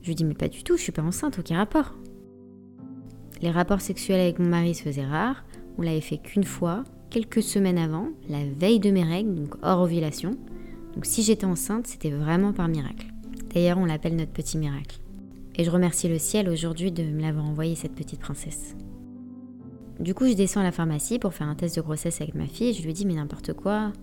[0.00, 1.94] Je lui dis Mais pas du tout, je suis pas enceinte, aucun rapport.
[3.42, 5.44] Les rapports sexuels avec mon mari se faisaient rares.
[5.76, 9.82] On l'avait fait qu'une fois, quelques semaines avant, la veille de mes règles, donc hors
[9.82, 10.32] ovulation.
[11.00, 13.06] Donc si j'étais enceinte, c'était vraiment par miracle.
[13.54, 14.98] D'ailleurs, on l'appelle notre petit miracle.
[15.54, 18.76] Et je remercie le ciel aujourd'hui de me l'avoir envoyé cette petite princesse.
[19.98, 22.46] Du coup, je descends à la pharmacie pour faire un test de grossesse avec ma
[22.46, 23.94] fille et je lui dis mais n'importe quoi.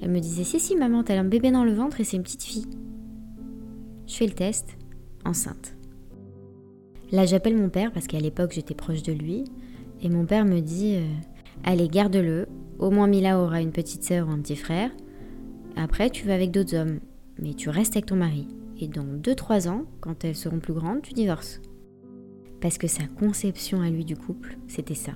[0.00, 2.22] Elle me disait si si maman, t'as un bébé dans le ventre et c'est une
[2.22, 2.68] petite fille.
[4.06, 4.76] Je fais le test,
[5.24, 5.74] enceinte.
[7.10, 9.42] Là, j'appelle mon père parce qu'à l'époque j'étais proche de lui
[10.00, 11.08] et mon père me dit euh,
[11.64, 12.46] allez garde-le,
[12.78, 14.92] au moins Mila aura une petite sœur ou un petit frère.
[15.76, 17.00] Après, tu vas avec d'autres hommes,
[17.38, 18.48] mais tu restes avec ton mari.
[18.80, 21.60] Et dans 2-3 ans, quand elles seront plus grandes, tu divorces
[22.64, 25.12] parce que sa conception à lui du couple, c'était ça.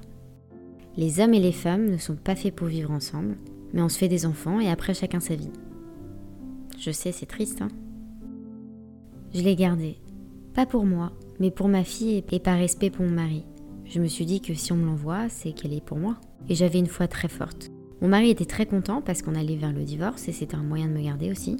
[0.98, 3.38] Les hommes et les femmes ne sont pas faits pour vivre ensemble,
[3.72, 5.48] mais on se fait des enfants et après chacun sa vie.
[6.78, 7.68] Je sais, c'est triste, hein
[9.32, 9.96] Je l'ai gardé.
[10.52, 13.46] Pas pour moi, mais pour ma fille et par respect pour mon mari.
[13.86, 16.18] Je me suis dit que si on me l'envoie, c'est qu'elle est pour moi.
[16.50, 17.70] Et j'avais une foi très forte.
[18.00, 20.86] Mon mari était très content parce qu'on allait vers le divorce et c'était un moyen
[20.86, 21.56] de me garder aussi.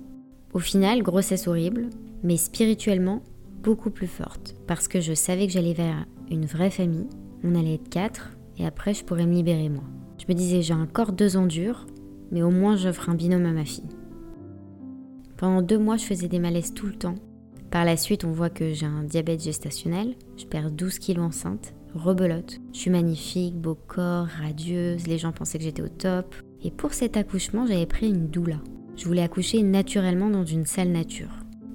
[0.53, 1.91] Au final, grossesse horrible,
[2.23, 3.23] mais spirituellement,
[3.63, 7.09] beaucoup plus forte parce que je savais que j'allais vers une vraie famille.
[7.45, 9.85] On allait être quatre et après je pourrais me libérer moi.
[10.19, 11.87] Je me disais j'ai encore deux ans durs,
[12.31, 13.89] mais au moins j'offre un binôme à ma fille.
[15.37, 17.15] Pendant deux mois je faisais des malaises tout le temps.
[17.71, 21.75] Par la suite on voit que j'ai un diabète gestationnel, je perds 12 kilos enceinte,
[21.95, 22.61] rebelote.
[22.73, 26.35] Je suis magnifique, beau corps, radieuse, les gens pensaient que j'étais au top.
[26.63, 28.59] Et pour cet accouchement j'avais pris une doula.
[28.97, 31.31] Je voulais accoucher naturellement dans une salle nature.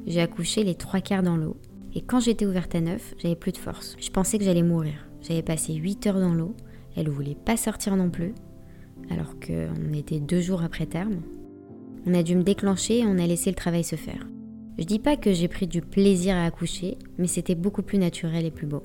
[0.05, 1.57] J'ai accouché les trois quarts dans l'eau
[1.95, 3.95] et quand j'étais ouverte à neuf, j'avais plus de force.
[3.99, 5.07] Je pensais que j'allais mourir.
[5.21, 6.55] J'avais passé 8 heures dans l'eau.
[6.95, 8.33] Elle voulait pas sortir non plus.
[9.09, 11.21] Alors qu'on était deux jours après terme.
[12.05, 14.27] On a dû me déclencher et on a laissé le travail se faire.
[14.79, 18.45] Je dis pas que j'ai pris du plaisir à accoucher, mais c'était beaucoup plus naturel
[18.45, 18.81] et plus beau.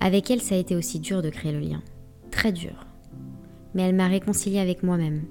[0.00, 1.82] Avec elle, ça a été aussi dur de créer le lien.
[2.30, 2.86] Très dur.
[3.74, 5.22] Mais elle m'a réconciliée avec moi-même.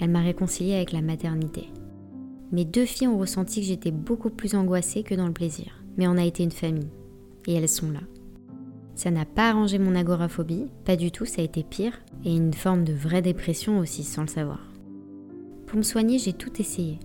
[0.00, 1.68] Elle m'a réconciliée avec la maternité.
[2.52, 6.08] Mes deux filles ont ressenti que j'étais beaucoup plus angoissée que dans le plaisir mais
[6.08, 6.88] on a été une famille.
[7.46, 8.00] Et elles sont là.
[8.94, 12.54] Ça n'a pas arrangé mon agoraphobie, pas du tout, ça a été pire, et une
[12.54, 14.60] forme de vraie dépression aussi sans le savoir.
[15.66, 16.98] Pour me soigner, j'ai tout essayé.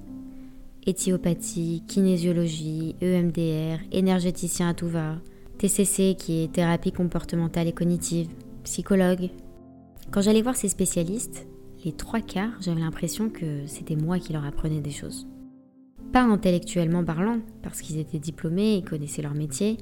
[0.86, 5.18] Éthiopathie, kinésiologie, EMDR, énergéticien à tout va,
[5.58, 8.28] TCC qui est thérapie comportementale et cognitive,
[8.64, 9.30] psychologue.
[10.12, 11.48] Quand j'allais voir ces spécialistes,
[11.86, 15.28] les trois quarts, j'avais l'impression que c'était moi qui leur apprenais des choses.
[16.12, 19.78] Pas intellectuellement parlant, parce qu'ils étaient diplômés et connaissaient leur métier,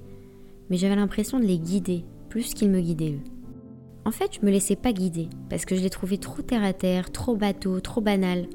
[0.70, 3.32] mais j'avais l'impression de les guider, plus qu'ils me guidaient eux.
[4.06, 6.74] En fait, je me laissais pas guider, parce que je les trouvais trop terre à
[6.74, 8.48] terre, trop bateau, trop banal.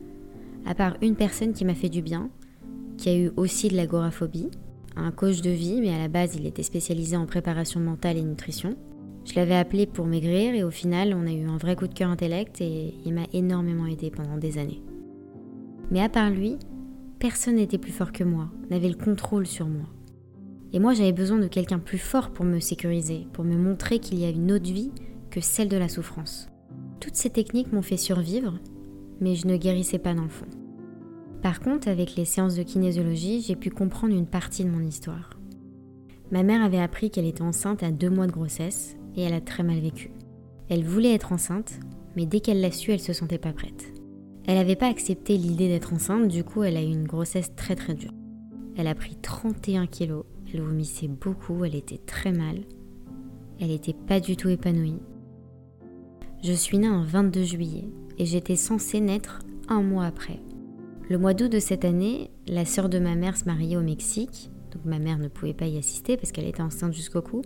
[0.66, 2.28] À part une personne qui m'a fait du bien,
[2.98, 4.50] qui a eu aussi de l'agoraphobie,
[4.98, 8.22] un coach de vie, mais à la base il était spécialisé en préparation mentale et
[8.22, 8.76] nutrition.
[9.24, 11.94] Je l'avais appelé pour maigrir et au final on a eu un vrai coup de
[11.94, 14.82] cœur intellect et il m'a énormément aidé pendant des années.
[15.90, 16.58] Mais à part lui,
[17.18, 19.86] Personne n'était plus fort que moi, n'avait le contrôle sur moi.
[20.72, 24.20] Et moi j'avais besoin de quelqu'un plus fort pour me sécuriser, pour me montrer qu'il
[24.20, 24.92] y a une autre vie
[25.30, 26.48] que celle de la souffrance.
[27.00, 28.60] Toutes ces techniques m'ont fait survivre,
[29.20, 30.46] mais je ne guérissais pas dans le fond.
[31.42, 35.30] Par contre, avec les séances de kinésiologie, j'ai pu comprendre une partie de mon histoire.
[36.30, 39.40] Ma mère avait appris qu'elle était enceinte à deux mois de grossesse et elle a
[39.40, 40.10] très mal vécu.
[40.68, 41.78] Elle voulait être enceinte,
[42.16, 43.92] mais dès qu'elle l'a su, elle se sentait pas prête.
[44.46, 47.76] Elle n'avait pas accepté l'idée d'être enceinte, du coup elle a eu une grossesse très
[47.76, 48.12] très dure.
[48.76, 52.60] Elle a pris 31 kilos, elle vomissait beaucoup, elle était très mal.
[53.60, 55.00] Elle n'était pas du tout épanouie.
[56.42, 60.40] Je suis née un 22 juillet et j'étais censée naître un mois après.
[61.10, 64.50] Le mois d'août de cette année, la sœur de ma mère se mariait au Mexique,
[64.72, 67.40] donc ma mère ne pouvait pas y assister parce qu'elle était enceinte jusqu'au cou,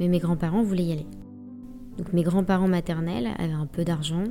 [0.00, 1.06] mais mes grands-parents voulaient y aller.
[1.98, 4.24] Donc mes grands-parents maternels avaient un peu d'argent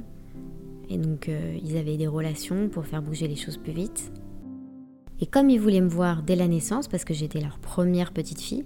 [0.89, 4.11] et donc euh, ils avaient des relations pour faire bouger les choses plus vite.
[5.19, 8.41] Et comme ils voulaient me voir dès la naissance, parce que j'étais leur première petite
[8.41, 8.65] fille,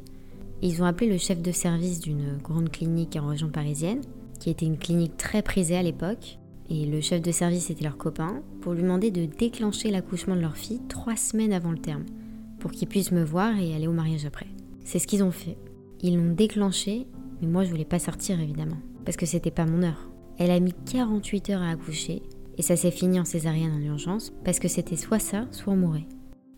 [0.61, 3.99] ils ont appelé le chef de service d'une grande clinique en région parisienne,
[4.39, 7.97] qui était une clinique très prisée à l'époque, et le chef de service était leur
[7.97, 12.05] copain, pour lui demander de déclencher l'accouchement de leur fille trois semaines avant le terme,
[12.59, 14.47] pour qu'ils puissent me voir et aller au mariage après.
[14.83, 15.57] C'est ce qu'ils ont fait.
[16.01, 17.07] Ils l'ont déclenché,
[17.41, 20.09] mais moi je voulais pas sortir évidemment, parce que c'était pas mon heure.
[20.37, 22.23] Elle a mis 48 heures à accoucher,
[22.57, 25.77] et ça s'est fini en césarienne en urgence, parce que c'était soit ça, soit on
[25.77, 26.07] mourait.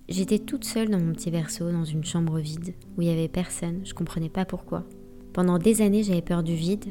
[0.09, 3.27] J'étais toute seule dans mon petit berceau, dans une chambre vide, où il y avait
[3.27, 4.85] personne, je comprenais pas pourquoi.
[5.33, 6.85] Pendant des années, j'avais peur du vide,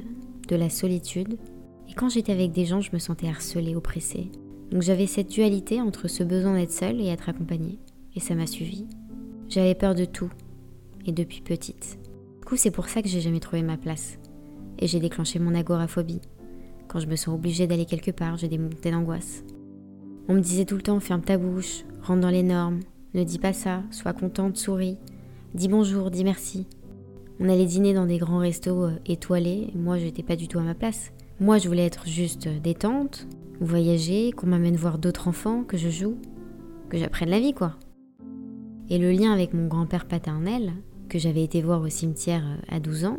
[0.48, 1.38] de la solitude,
[1.88, 4.31] et quand j'étais avec des gens, je me sentais harcelée, oppressée.
[4.70, 7.79] Donc j'avais cette dualité entre ce besoin d'être seule et être accompagnée,
[8.14, 8.87] et ça m'a suivi.
[9.49, 10.31] J'avais peur de tout,
[11.07, 11.99] et depuis petite.
[12.40, 14.18] Du coup, c'est pour ça que j'ai jamais trouvé ma place,
[14.79, 16.20] et j'ai déclenché mon agoraphobie.
[16.88, 19.44] Quand je me sens obligée d'aller quelque part, j'ai des montées d'angoisse.
[20.29, 22.81] On me disait tout le temps ferme ta bouche, rentre dans les normes,
[23.14, 24.99] ne dis pas ça, sois contente, souris.
[25.55, 26.66] Dis bonjour, dis merci.
[27.38, 30.59] On allait dîner dans des grands restos euh, étoilés, et moi j'étais pas du tout
[30.59, 31.12] à ma place.
[31.38, 33.27] Moi je voulais être juste euh, détente,
[33.61, 36.16] voyager, qu'on m'amène voir d'autres enfants, que je joue,
[36.88, 37.75] que j'apprenne la vie quoi.
[38.88, 40.72] Et le lien avec mon grand-père paternel,
[41.11, 43.18] que j'avais été voir au cimetière euh, à 12 ans,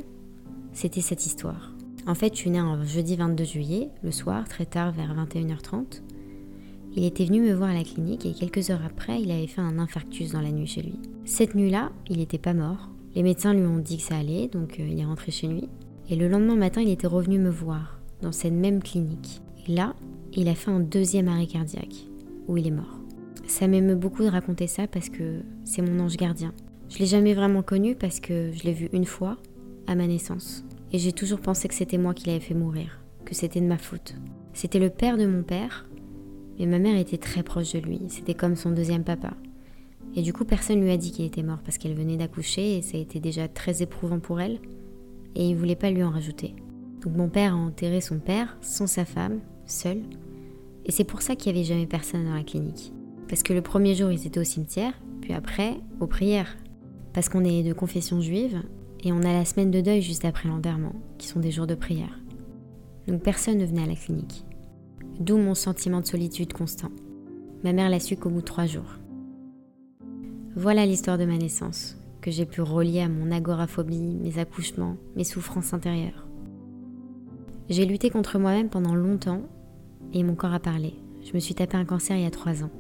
[0.74, 1.74] c'était cette histoire.
[2.08, 6.02] En fait, je suis née un jeudi 22 juillet, le soir, très tard, vers 21h30.
[6.96, 9.62] Il était venu me voir à la clinique et quelques heures après, il avait fait
[9.62, 11.00] un infarctus dans la nuit chez lui.
[11.26, 12.90] Cette nuit-là, il n'était pas mort.
[13.14, 15.70] Les médecins lui ont dit que ça allait, donc euh, il est rentré chez lui.
[16.10, 19.42] Et le lendemain matin, il était revenu me voir, dans cette même clinique.
[19.68, 19.96] Et là,
[20.34, 22.08] il a fait un deuxième arrêt cardiaque,
[22.48, 23.00] où il est mort.
[23.48, 26.54] Ça m'émeut beaucoup de raconter ça parce que c'est mon ange gardien.
[26.90, 29.38] Je l'ai jamais vraiment connu parce que je l'ai vu une fois,
[29.88, 30.64] à ma naissance.
[30.92, 33.78] Et j'ai toujours pensé que c'était moi qui l'avais fait mourir, que c'était de ma
[33.78, 34.16] faute.
[34.54, 35.88] C'était le père de mon père,
[36.60, 39.34] mais ma mère était très proche de lui, c'était comme son deuxième papa.
[40.16, 42.82] Et du coup, personne lui a dit qu'il était mort parce qu'elle venait d'accoucher et
[42.82, 44.60] ça a été déjà très éprouvant pour elle.
[45.36, 46.56] Et il voulait pas lui en rajouter.
[47.02, 50.02] Donc mon père a enterré son père sans sa femme, seul.
[50.86, 52.94] Et c'est pour ça qu'il n'y avait jamais personne dans la clinique.
[53.28, 56.58] Parce que le premier jour, ils étaient au cimetière, puis après, aux prières.
[57.14, 58.62] Parce qu'on est de confession juive
[59.04, 61.76] et on a la semaine de deuil juste après l'enterrement, qui sont des jours de
[61.76, 62.20] prière.
[63.08, 64.46] Donc personne ne venait à la clinique.
[65.20, 66.92] D'où mon sentiment de solitude constant.
[67.64, 69.00] Ma mère l'a su qu'au bout de trois jours.
[70.56, 75.24] Voilà l'histoire de ma naissance, que j'ai pu relier à mon agoraphobie, mes accouchements, mes
[75.24, 76.27] souffrances intérieures.
[77.70, 79.42] J'ai lutté contre moi-même pendant longtemps
[80.14, 80.94] et mon corps a parlé.
[81.22, 82.72] Je me suis tapé un cancer il y a trois ans.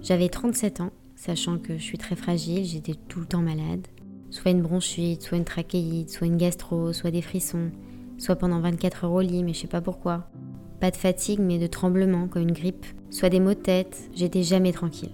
[0.00, 3.86] J'avais 37 ans, sachant que je suis très fragile, j'étais tout le temps malade.
[4.30, 7.70] Soit une bronchite, soit une trachéite, soit une gastro, soit des frissons,
[8.16, 10.30] soit pendant 24 heures au lit, mais je sais pas pourquoi.
[10.80, 12.86] Pas de fatigue, mais de tremblement, comme une grippe.
[13.10, 15.12] Soit des maux de tête, j'étais jamais tranquille.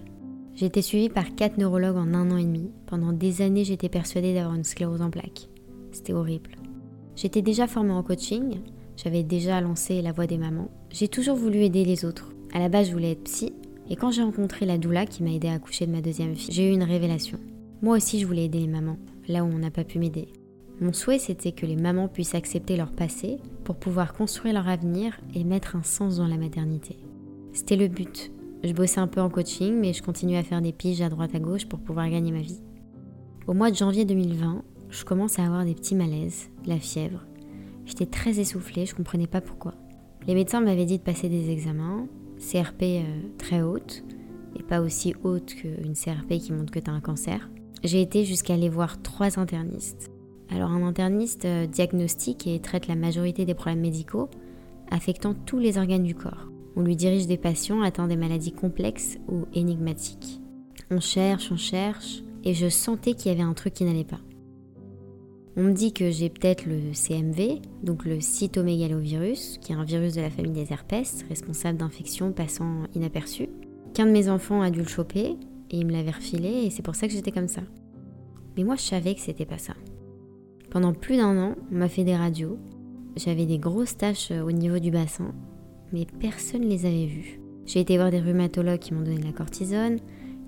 [0.55, 2.71] J'ai été suivie par quatre neurologues en un an et demi.
[2.85, 5.49] Pendant des années, j'étais persuadée d'avoir une sclérose en plaques.
[5.91, 6.58] C'était horrible.
[7.21, 8.61] J'étais déjà formée en coaching,
[8.95, 10.69] j'avais déjà lancé la voix des mamans.
[10.89, 12.31] J'ai toujours voulu aider les autres.
[12.53, 13.51] À la base, je voulais être psy,
[13.89, 16.53] et quand j'ai rencontré la doula qui m'a aidé à accoucher de ma deuxième fille,
[16.53, 17.37] j'ai eu une révélation.
[17.81, 18.95] Moi aussi, je voulais aider les mamans,
[19.27, 20.29] là où on n'a pas pu m'aider.
[20.79, 25.19] Mon souhait, c'était que les mamans puissent accepter leur passé pour pouvoir construire leur avenir
[25.35, 26.99] et mettre un sens dans la maternité.
[27.51, 28.31] C'était le but.
[28.63, 31.35] Je bossais un peu en coaching, mais je continuais à faire des piges à droite
[31.35, 32.61] à gauche pour pouvoir gagner ma vie.
[33.45, 37.25] Au mois de janvier 2020, je commence à avoir des petits malaises, la fièvre.
[37.85, 39.73] J'étais très essoufflée, je comprenais pas pourquoi.
[40.27, 43.03] Les médecins m'avaient dit de passer des examens, CRP euh,
[43.37, 44.03] très haute,
[44.57, 47.49] et pas aussi haute qu'une CRP qui montre que tu as un cancer.
[47.83, 50.11] J'ai été jusqu'à aller voir trois internistes.
[50.49, 54.29] Alors un interniste euh, diagnostique et traite la majorité des problèmes médicaux
[54.91, 56.49] affectant tous les organes du corps.
[56.75, 60.41] On lui dirige des patients atteints des maladies complexes ou énigmatiques.
[60.91, 64.19] On cherche, on cherche, et je sentais qu'il y avait un truc qui n'allait pas.
[65.57, 70.13] On me dit que j'ai peut-être le CMV, donc le cytomégalovirus, qui est un virus
[70.13, 73.49] de la famille des herpès, responsable d'infections passant inaperçues.
[73.93, 75.35] Qu'un de mes enfants a dû le choper,
[75.71, 77.61] et il me l'avait refilé, et c'est pour ça que j'étais comme ça.
[78.55, 79.73] Mais moi, je savais que c'était pas ça.
[80.69, 82.59] Pendant plus d'un an, on m'a fait des radios.
[83.15, 85.33] J'avais des grosses taches euh, au niveau du bassin,
[85.91, 87.41] mais personne ne les avait vues.
[87.65, 89.97] J'ai été voir des rhumatologues qui m'ont donné de la cortisone,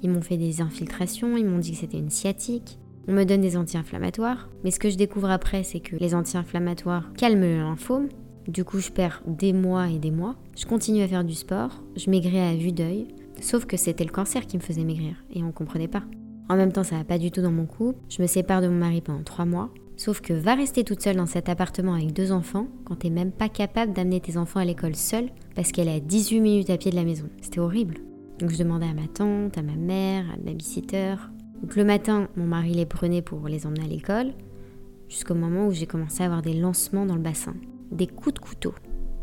[0.04, 2.80] ils m'ont fait des infiltrations, ils m'ont dit que c'était une sciatique.
[3.08, 7.12] On me donne des anti-inflammatoires, mais ce que je découvre après, c'est que les anti-inflammatoires
[7.18, 8.10] calment le lymphome.
[8.48, 10.36] Du coup, je perds des mois et des mois.
[10.56, 13.08] Je continue à faire du sport, je maigris à vue d'œil,
[13.42, 16.04] sauf que c'était le cancer qui me faisait maigrir, et on comprenait pas.
[16.50, 17.98] En même temps, ça va pas du tout dans mon couple.
[18.10, 19.70] Je me sépare de mon mari pendant trois mois.
[19.96, 23.32] Sauf que va rester toute seule dans cet appartement avec deux enfants quand t'es même
[23.32, 26.78] pas capable d'amener tes enfants à l'école seule parce qu'elle est à 18 minutes à
[26.78, 27.30] pied de la maison.
[27.42, 28.00] C'était horrible.
[28.40, 31.16] Donc je demandais à ma tante, à ma mère, à ma babysitter.
[31.62, 34.34] Donc le matin, mon mari les prenait pour les emmener à l'école,
[35.10, 37.54] jusqu'au moment où j'ai commencé à avoir des lancements dans le bassin.
[37.91, 38.74] Des coups de couteau,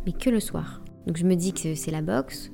[0.07, 0.83] mais que le soir.
[1.07, 2.53] Donc je me dis que c'est la boxe,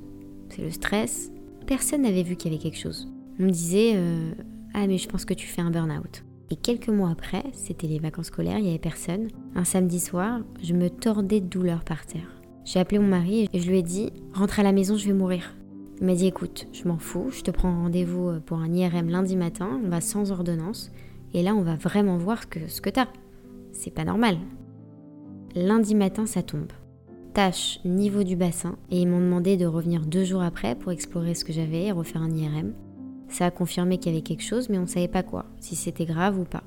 [0.49, 1.31] c'est le stress.
[1.67, 3.11] Personne n'avait vu qu'il y avait quelque chose.
[3.39, 4.31] On me disait euh,
[4.73, 6.23] Ah, mais je pense que tu fais un burn-out.
[6.51, 9.27] Et quelques mois après, c'était les vacances scolaires, il n'y avait personne.
[9.55, 12.41] Un samedi soir, je me tordais de douleur par terre.
[12.63, 15.13] J'ai appelé mon mari et je lui ai dit Rentre à la maison, je vais
[15.13, 15.53] mourir.
[15.99, 19.35] Il m'a dit Écoute, je m'en fous, je te prends rendez-vous pour un IRM lundi
[19.35, 20.91] matin, on va sans ordonnance,
[21.33, 23.07] et là on va vraiment voir ce que, ce que t'as.
[23.71, 24.37] C'est pas normal.
[25.55, 26.71] Lundi matin, ça tombe.
[27.33, 31.33] Tâche niveau du bassin, et ils m'ont demandé de revenir deux jours après pour explorer
[31.33, 32.73] ce que j'avais et refaire un IRM.
[33.29, 35.75] Ça a confirmé qu'il y avait quelque chose, mais on ne savait pas quoi, si
[35.75, 36.63] c'était grave ou pas.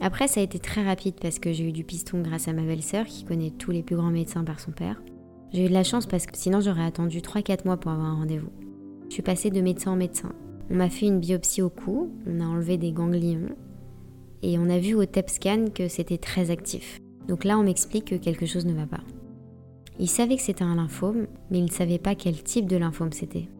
[0.00, 2.62] Après, ça a été très rapide parce que j'ai eu du piston grâce à ma
[2.62, 5.00] belle-sœur qui connaît tous les plus grands médecins par son père.
[5.52, 8.16] J'ai eu de la chance parce que sinon j'aurais attendu 3-4 mois pour avoir un
[8.16, 8.50] rendez-vous.
[9.12, 10.32] Je suis passée de médecin en médecin.
[10.70, 13.54] On m'a fait une biopsie au cou, on a enlevé des ganglions
[14.40, 16.98] et on a vu au TEP scan que c'était très actif.
[17.28, 19.02] Donc là, on m'explique que quelque chose ne va pas.
[19.98, 23.12] Il savait que c'était un lymphome, mais il ne savait pas quel type de lymphome
[23.12, 23.50] c'était.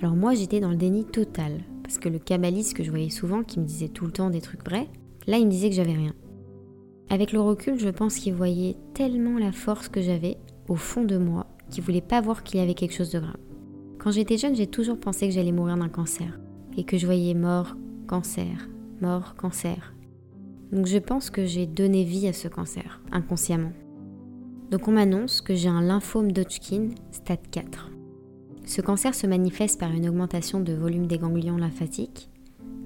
[0.00, 3.42] Alors moi, j'étais dans le déni total parce que le kabbaliste que je voyais souvent,
[3.42, 4.88] qui me disait tout le temps des trucs vrais,
[5.26, 6.14] là il me disait que j'avais rien.
[7.10, 11.18] Avec le recul, je pense qu'il voyait tellement la force que j'avais au fond de
[11.18, 13.36] moi qu'il voulait pas voir qu'il y avait quelque chose de grave.
[14.06, 16.38] Quand j'étais jeune, j'ai toujours pensé que j'allais mourir d'un cancer
[16.76, 17.74] et que je voyais mort,
[18.06, 18.68] cancer,
[19.00, 19.94] mort, cancer.
[20.70, 23.72] Donc je pense que j'ai donné vie à ce cancer, inconsciemment.
[24.70, 27.90] Donc on m'annonce que j'ai un lymphome d'Hodgkin stade 4.
[28.64, 32.30] Ce cancer se manifeste par une augmentation de volume des ganglions lymphatiques,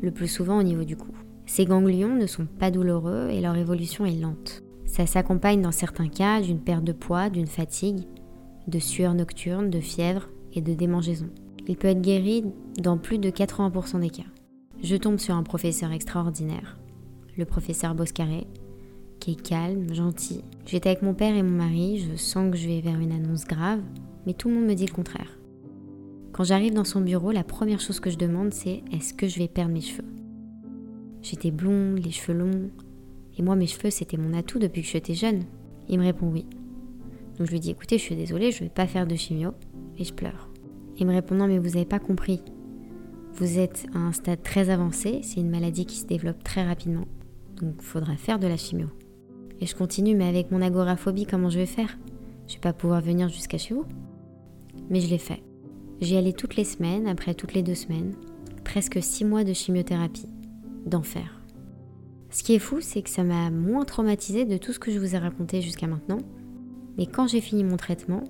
[0.01, 1.13] le plus souvent au niveau du cou.
[1.45, 4.63] Ces ganglions ne sont pas douloureux et leur évolution est lente.
[4.87, 8.07] Ça s'accompagne dans certains cas d'une perte de poids, d'une fatigue,
[8.69, 11.29] de sueur nocturne, de fièvre et de démangeaison.
[11.69, 12.45] Il peut être guéri
[12.79, 14.23] dans plus de 80% des cas.
[14.83, 16.79] Je tombe sur un professeur extraordinaire,
[17.37, 18.47] le professeur Boscaré,
[19.21, 20.43] qui est calme, gentil.
[20.67, 23.45] J'étais avec mon père et mon mari, je sens que je vais vers une annonce
[23.45, 23.81] grave,
[24.27, 25.39] mais tout le monde me dit le contraire.
[26.33, 29.39] Quand j'arrive dans son bureau, la première chose que je demande, c'est est-ce que je
[29.39, 30.09] vais perdre mes cheveux?
[31.23, 32.71] J'étais blonde, les cheveux longs,
[33.37, 35.43] et moi mes cheveux c'était mon atout depuis que j'étais jeune.
[35.89, 36.47] Il me répond oui.
[37.37, 39.53] Donc je lui dis écoutez, je suis désolée, je vais pas faire de chimio,
[40.01, 40.51] et je pleure.
[40.99, 42.43] Il me répond non mais vous n'avez pas compris.
[43.35, 47.07] Vous êtes à un stade très avancé, c'est une maladie qui se développe très rapidement,
[47.61, 48.89] donc il faudra faire de la chimio.
[49.61, 51.99] Et je continue, mais avec mon agoraphobie, comment je vais faire?
[52.49, 53.85] Je vais pas pouvoir venir jusqu'à chez vous.
[54.89, 55.43] Mais je l'ai fait.
[56.01, 58.15] J'y allais toutes les semaines, après toutes les deux semaines.
[58.65, 60.29] Presque six mois de chimiothérapie.
[60.87, 61.43] D'enfer.
[62.31, 64.99] Ce qui est fou, c'est que ça m'a moins traumatisé de tout ce que je
[64.99, 66.19] vous ai raconté jusqu'à maintenant.
[66.97, 68.25] Mais quand j'ai fini mon traitement,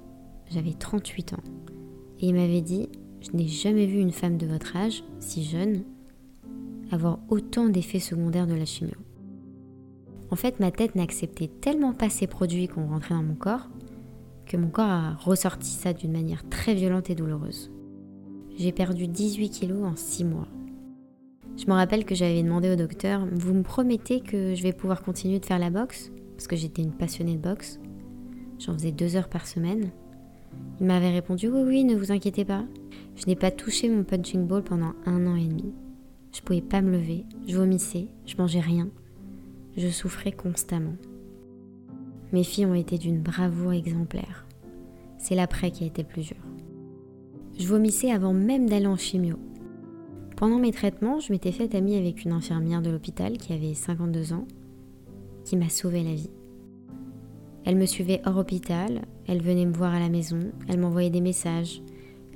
[0.50, 1.42] j'avais 38 ans.
[2.20, 2.88] Et il m'avait dit,
[3.20, 5.84] je n'ai jamais vu une femme de votre âge, si jeune,
[6.90, 8.94] avoir autant d'effets secondaires de la chimio.
[10.30, 13.68] En fait, ma tête n'acceptait tellement pas ces produits qu'on rentrait dans mon corps
[14.50, 17.70] que mon corps a ressorti ça d'une manière très violente et douloureuse.
[18.56, 20.48] J'ai perdu 18 kilos en 6 mois.
[21.56, 25.02] Je me rappelle que j'avais demandé au docteur Vous me promettez que je vais pouvoir
[25.02, 26.10] continuer de faire la boxe?
[26.32, 27.78] Parce que j'étais une passionnée de boxe.
[28.58, 29.92] J'en faisais deux heures par semaine.
[30.80, 32.64] Il m'avait répondu Oui, oui, ne vous inquiétez pas.
[33.16, 35.72] Je n'ai pas touché mon punching ball pendant un an et demi.
[36.32, 38.88] Je pouvais pas me lever, je vomissais, je mangeais rien.
[39.76, 40.96] Je souffrais constamment.
[42.32, 44.46] Mes filles ont été d'une bravoure exemplaire.
[45.18, 46.36] C'est l'après qui a été plus dur.
[47.58, 49.36] Je vomissais avant même d'aller en chimio.
[50.36, 54.32] Pendant mes traitements, je m'étais faite amie avec une infirmière de l'hôpital qui avait 52
[54.32, 54.46] ans,
[55.44, 56.30] qui m'a sauvé la vie.
[57.64, 60.38] Elle me suivait hors hôpital, elle venait me voir à la maison,
[60.68, 61.82] elle m'envoyait des messages,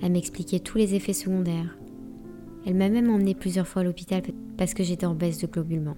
[0.03, 1.79] elle m'expliquait tous les effets secondaires.
[2.67, 4.23] Elle m'a même emmené plusieurs fois à l'hôpital
[4.57, 5.97] parce que j'étais en baisse de globules blancs.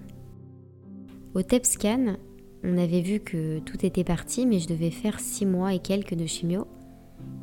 [1.33, 2.17] Au TEP scan,
[2.63, 6.15] on avait vu que tout était parti, mais je devais faire 6 mois et quelques
[6.15, 6.67] de chimio.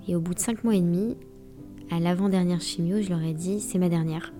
[0.08, 1.16] Et au bout de 5 mois et demi,
[1.90, 4.32] à l'avant-dernière chimio, je leur ai dit c'est ma dernière.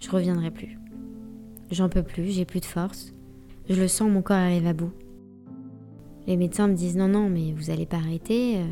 [0.00, 0.78] Je reviendrai plus.
[1.70, 3.12] J'en peux plus, j'ai plus de force.
[3.68, 4.92] Je le sens, mon corps arrive à bout.
[6.28, 8.58] Les médecins me disent non, non, mais vous allez pas arrêter.
[8.58, 8.64] Euh,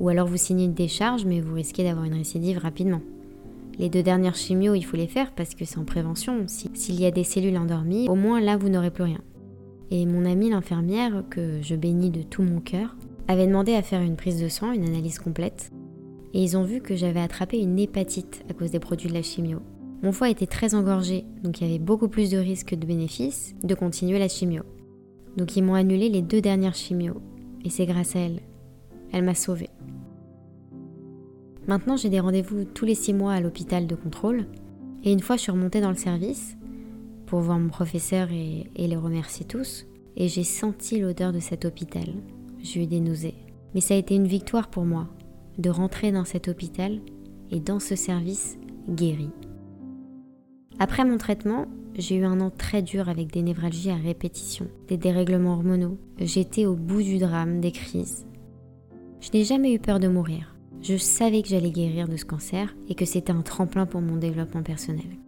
[0.00, 3.00] ou alors vous signez une décharge, mais vous risquez d'avoir une récidive rapidement.
[3.78, 6.46] Les deux dernières chimios, il faut les faire parce que c'est en prévention.
[6.48, 9.20] S'il y a des cellules endormies, au moins là, vous n'aurez plus rien.
[9.92, 12.96] Et mon amie l'infirmière, que je bénis de tout mon cœur,
[13.28, 15.70] avait demandé à faire une prise de sang, une analyse complète.
[16.34, 19.22] Et ils ont vu que j'avais attrapé une hépatite à cause des produits de la
[19.22, 19.60] chimio.
[20.02, 22.86] Mon foie était très engorgé, donc il y avait beaucoup plus de risques que de
[22.86, 24.64] bénéfices de continuer la chimio.
[25.38, 27.22] Donc ils m'ont annulé les deux dernières chimios.
[27.64, 28.40] Et c'est grâce à elle.
[29.12, 29.70] Elle m'a sauvée.
[31.68, 34.46] Maintenant, j'ai des rendez-vous tous les six mois à l'hôpital de contrôle.
[35.04, 36.56] Et une fois, je suis remontée dans le service
[37.26, 39.86] pour voir mon professeur et, et les remercier tous.
[40.16, 42.06] Et j'ai senti l'odeur de cet hôpital.
[42.60, 43.36] J'ai eu des nausées.
[43.74, 45.06] Mais ça a été une victoire pour moi
[45.58, 46.98] de rentrer dans cet hôpital
[47.52, 48.58] et dans ce service
[48.88, 49.30] guéri.
[50.80, 51.66] Après mon traitement,
[51.98, 55.98] j'ai eu un an très dur avec des névralgies à répétition, des dérèglements hormonaux.
[56.20, 58.24] J'étais au bout du drame, des crises.
[59.20, 60.54] Je n'ai jamais eu peur de mourir.
[60.80, 64.16] Je savais que j'allais guérir de ce cancer et que c'était un tremplin pour mon
[64.16, 65.18] développement personnel.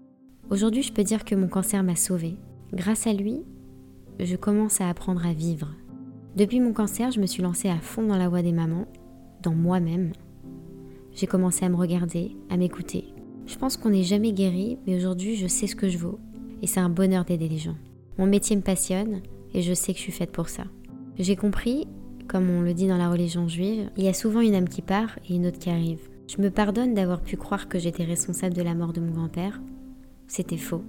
[0.48, 2.36] Aujourd'hui, je peux dire que mon cancer m'a sauvée.
[2.72, 3.42] Grâce à lui,
[4.20, 5.74] je commence à apprendre à vivre.
[6.36, 8.86] Depuis mon cancer, je me suis lancée à fond dans la voie des mamans,
[9.42, 10.12] dans moi-même.
[11.14, 13.12] J'ai commencé à me regarder, à m'écouter.
[13.46, 16.20] Je pense qu'on n'est jamais guéri, mais aujourd'hui, je sais ce que je vaux
[16.62, 17.76] et c'est un bonheur d'aider les gens.
[18.18, 19.22] Mon métier me passionne
[19.54, 20.64] et je sais que je suis faite pour ça.
[21.18, 21.86] J'ai compris,
[22.28, 24.82] comme on le dit dans la religion juive, il y a souvent une âme qui
[24.82, 26.08] part et une autre qui arrive.
[26.28, 29.60] Je me pardonne d'avoir pu croire que j'étais responsable de la mort de mon grand-père.
[30.28, 30.84] C'était faux.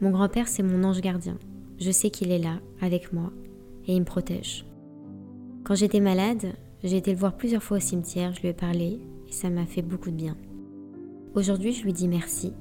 [0.00, 1.38] Mon grand-père, c'est mon ange gardien.
[1.80, 3.32] Je sais qu'il est là, avec moi,
[3.86, 4.64] et il me protège.
[5.64, 6.52] Quand j'étais malade,
[6.84, 9.66] j'ai été le voir plusieurs fois au cimetière, je lui ai parlé, et ça m'a
[9.66, 10.36] fait beaucoup de bien.
[11.34, 12.52] Aujourd'hui, je lui dis merci,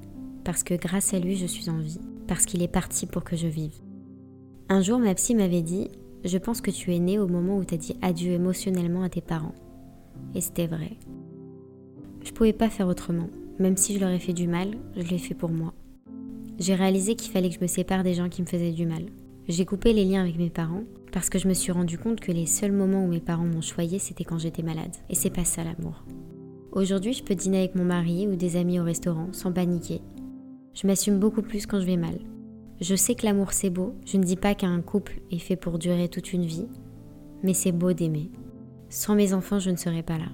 [0.43, 3.35] parce que grâce à lui, je suis en vie parce qu'il est parti pour que
[3.35, 3.79] je vive.
[4.69, 5.89] Un jour, ma psy m'avait dit
[6.23, 9.09] Je pense que tu es né au moment où tu as dit adieu émotionnellement à
[9.09, 9.55] tes parents.
[10.35, 10.97] Et c'était vrai.
[12.23, 13.29] Je pouvais pas faire autrement.
[13.59, 15.73] Même si je leur ai fait du mal, je l'ai fait pour moi.
[16.59, 19.05] J'ai réalisé qu'il fallait que je me sépare des gens qui me faisaient du mal.
[19.47, 22.31] J'ai coupé les liens avec mes parents parce que je me suis rendu compte que
[22.31, 24.95] les seuls moments où mes parents m'ont choyé, c'était quand j'étais malade.
[25.09, 26.03] Et c'est pas ça l'amour.
[26.71, 30.01] Aujourd'hui, je peux dîner avec mon mari ou des amis au restaurant sans paniquer
[30.73, 32.19] je m'assume beaucoup plus quand je vais mal.
[32.81, 35.79] Je sais que l'amour c'est beau, je ne dis pas qu'un couple est fait pour
[35.79, 36.67] durer toute une vie,
[37.43, 38.31] mais c'est beau d'aimer.
[38.89, 40.29] Sans mes enfants, je ne serais pas là.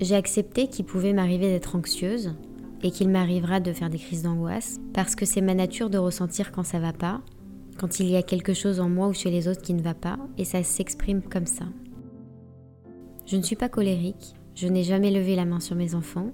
[0.00, 2.34] J'ai accepté qu'il pouvait m'arriver d'être anxieuse
[2.82, 6.52] et qu'il m'arrivera de faire des crises d'angoisse parce que c'est ma nature de ressentir
[6.52, 7.20] quand ça va pas,
[7.78, 9.94] quand il y a quelque chose en moi ou chez les autres qui ne va
[9.94, 11.66] pas et ça s'exprime comme ça.
[13.26, 16.32] Je ne suis pas colérique, je n'ai jamais levé la main sur mes enfants,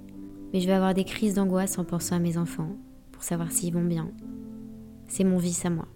[0.52, 2.76] mais je vais avoir des crises d'angoisse en pensant à mes enfants,
[3.18, 4.12] pour savoir s'ils vont bien.
[5.08, 5.88] C'est mon vice à moi.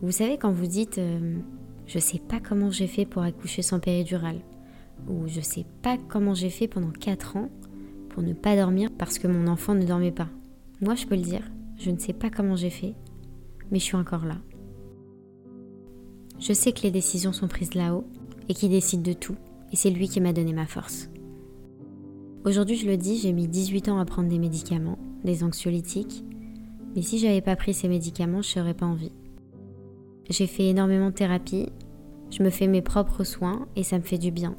[0.00, 1.36] Vous savez quand vous dites euh,
[1.84, 4.40] je sais pas comment j'ai fait pour accoucher sans péridurale
[5.06, 7.50] ou je sais pas comment j'ai fait pendant 4 ans
[8.08, 10.30] pour ne pas dormir parce que mon enfant ne dormait pas.
[10.80, 11.42] Moi je peux le dire,
[11.76, 12.94] je ne sais pas comment j'ai fait,
[13.70, 14.38] mais je suis encore là.
[16.38, 18.06] Je sais que les décisions sont prises là-haut
[18.48, 19.36] et qu'il décide de tout
[19.74, 21.10] et c'est lui qui m'a donné ma force.
[22.46, 26.24] Aujourd'hui, je le dis, j'ai mis 18 ans à prendre des médicaments, des anxiolytiques,
[26.94, 29.12] mais si j'avais pas pris ces médicaments, je serais pas en vie.
[30.28, 31.68] J'ai fait énormément de thérapie,
[32.30, 34.56] je me fais mes propres soins et ça me fait du bien.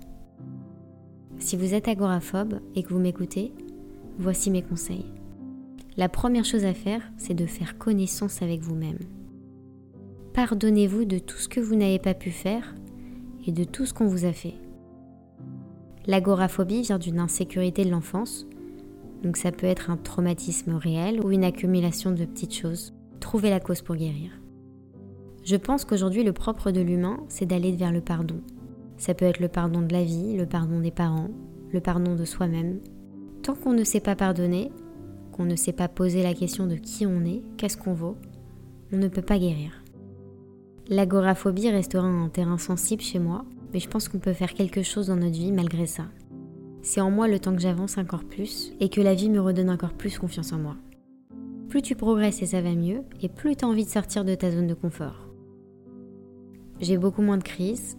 [1.39, 3.51] Si vous êtes agoraphobe et que vous m'écoutez,
[4.18, 5.05] voici mes conseils.
[5.97, 8.99] La première chose à faire, c'est de faire connaissance avec vous-même.
[10.34, 12.76] Pardonnez-vous de tout ce que vous n'avez pas pu faire
[13.45, 14.55] et de tout ce qu'on vous a fait.
[16.05, 18.46] L'agoraphobie vient d'une insécurité de l'enfance,
[19.24, 22.93] donc ça peut être un traumatisme réel ou une accumulation de petites choses.
[23.20, 24.32] Trouvez la cause pour guérir.
[25.43, 28.41] Je pense qu'aujourd'hui le propre de l'humain, c'est d'aller vers le pardon.
[28.97, 31.30] Ça peut être le pardon de la vie, le pardon des parents,
[31.72, 32.80] le pardon de soi-même.
[33.43, 34.72] Tant qu'on ne sait pas pardonner,
[35.32, 38.18] qu'on ne sait pas poser la question de qui on est, qu'est-ce qu'on vaut,
[38.91, 39.84] on ne peut pas guérir.
[40.89, 45.07] L'agoraphobie restera un terrain sensible chez moi, mais je pense qu'on peut faire quelque chose
[45.07, 46.05] dans notre vie malgré ça.
[46.88, 49.69] C'est en moi le temps que j'avance encore plus et que la vie me redonne
[49.69, 50.77] encore plus confiance en moi.
[51.67, 54.33] Plus tu progresses et ça va mieux, et plus tu as envie de sortir de
[54.35, 55.27] ta zone de confort.
[56.79, 57.97] J'ai beaucoup moins de crises,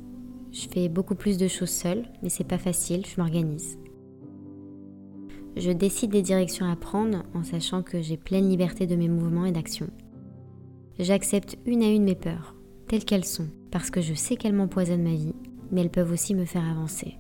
[0.52, 3.78] je fais beaucoup plus de choses seule, mais c'est pas facile, je m'organise.
[5.58, 9.44] Je décide des directions à prendre en sachant que j'ai pleine liberté de mes mouvements
[9.44, 9.90] et d'actions.
[10.98, 12.54] J'accepte une à une mes peurs,
[12.86, 15.34] telles qu'elles sont, parce que je sais qu'elles m'empoisonnent ma vie
[15.70, 17.18] mais elles peuvent aussi me faire avancer.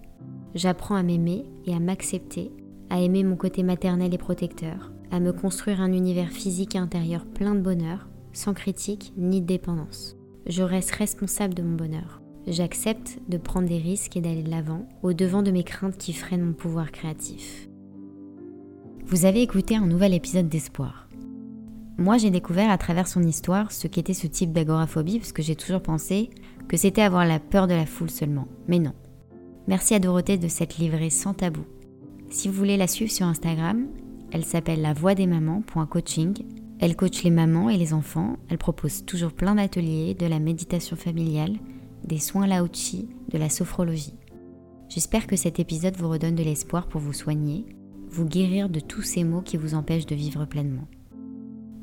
[0.54, 2.50] J'apprends à m'aimer et à m'accepter,
[2.90, 7.26] à aimer mon côté maternel et protecteur, à me construire un univers physique et intérieur
[7.26, 10.16] plein de bonheur, sans critique ni dépendance.
[10.46, 12.22] Je reste responsable de mon bonheur.
[12.46, 16.14] J'accepte de prendre des risques et d'aller de l'avant, au devant de mes craintes qui
[16.14, 17.68] freinent mon pouvoir créatif.
[19.04, 21.08] Vous avez écouté un nouvel épisode d'Espoir.
[21.98, 25.56] Moi, j'ai découvert à travers son histoire ce qu'était ce type d'agoraphobie, parce que j'ai
[25.56, 26.30] toujours pensé
[26.68, 28.46] que c'était avoir la peur de la foule seulement.
[28.66, 28.92] Mais non.
[29.68, 31.60] Merci à Dorothée de cette livrée sans tabou.
[32.30, 33.86] Si vous voulez la suivre sur Instagram,
[34.32, 36.38] elle s'appelle la voix des mamans.coaching.
[36.80, 38.38] Elle coach les mamans et les enfants.
[38.48, 41.58] Elle propose toujours plein d'ateliers, de la méditation familiale,
[42.02, 44.14] des soins laochi, de la sophrologie.
[44.88, 47.66] J'espère que cet épisode vous redonne de l'espoir pour vous soigner,
[48.08, 50.88] vous guérir de tous ces maux qui vous empêchent de vivre pleinement.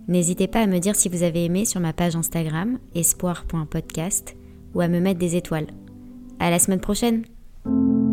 [0.08, 4.36] N'hésitez pas à me dire si vous avez aimé sur ma page Instagram espoir.podcast
[4.74, 5.68] ou à me mettre des étoiles.
[6.40, 7.26] À la semaine prochaine!
[7.66, 8.05] Thank you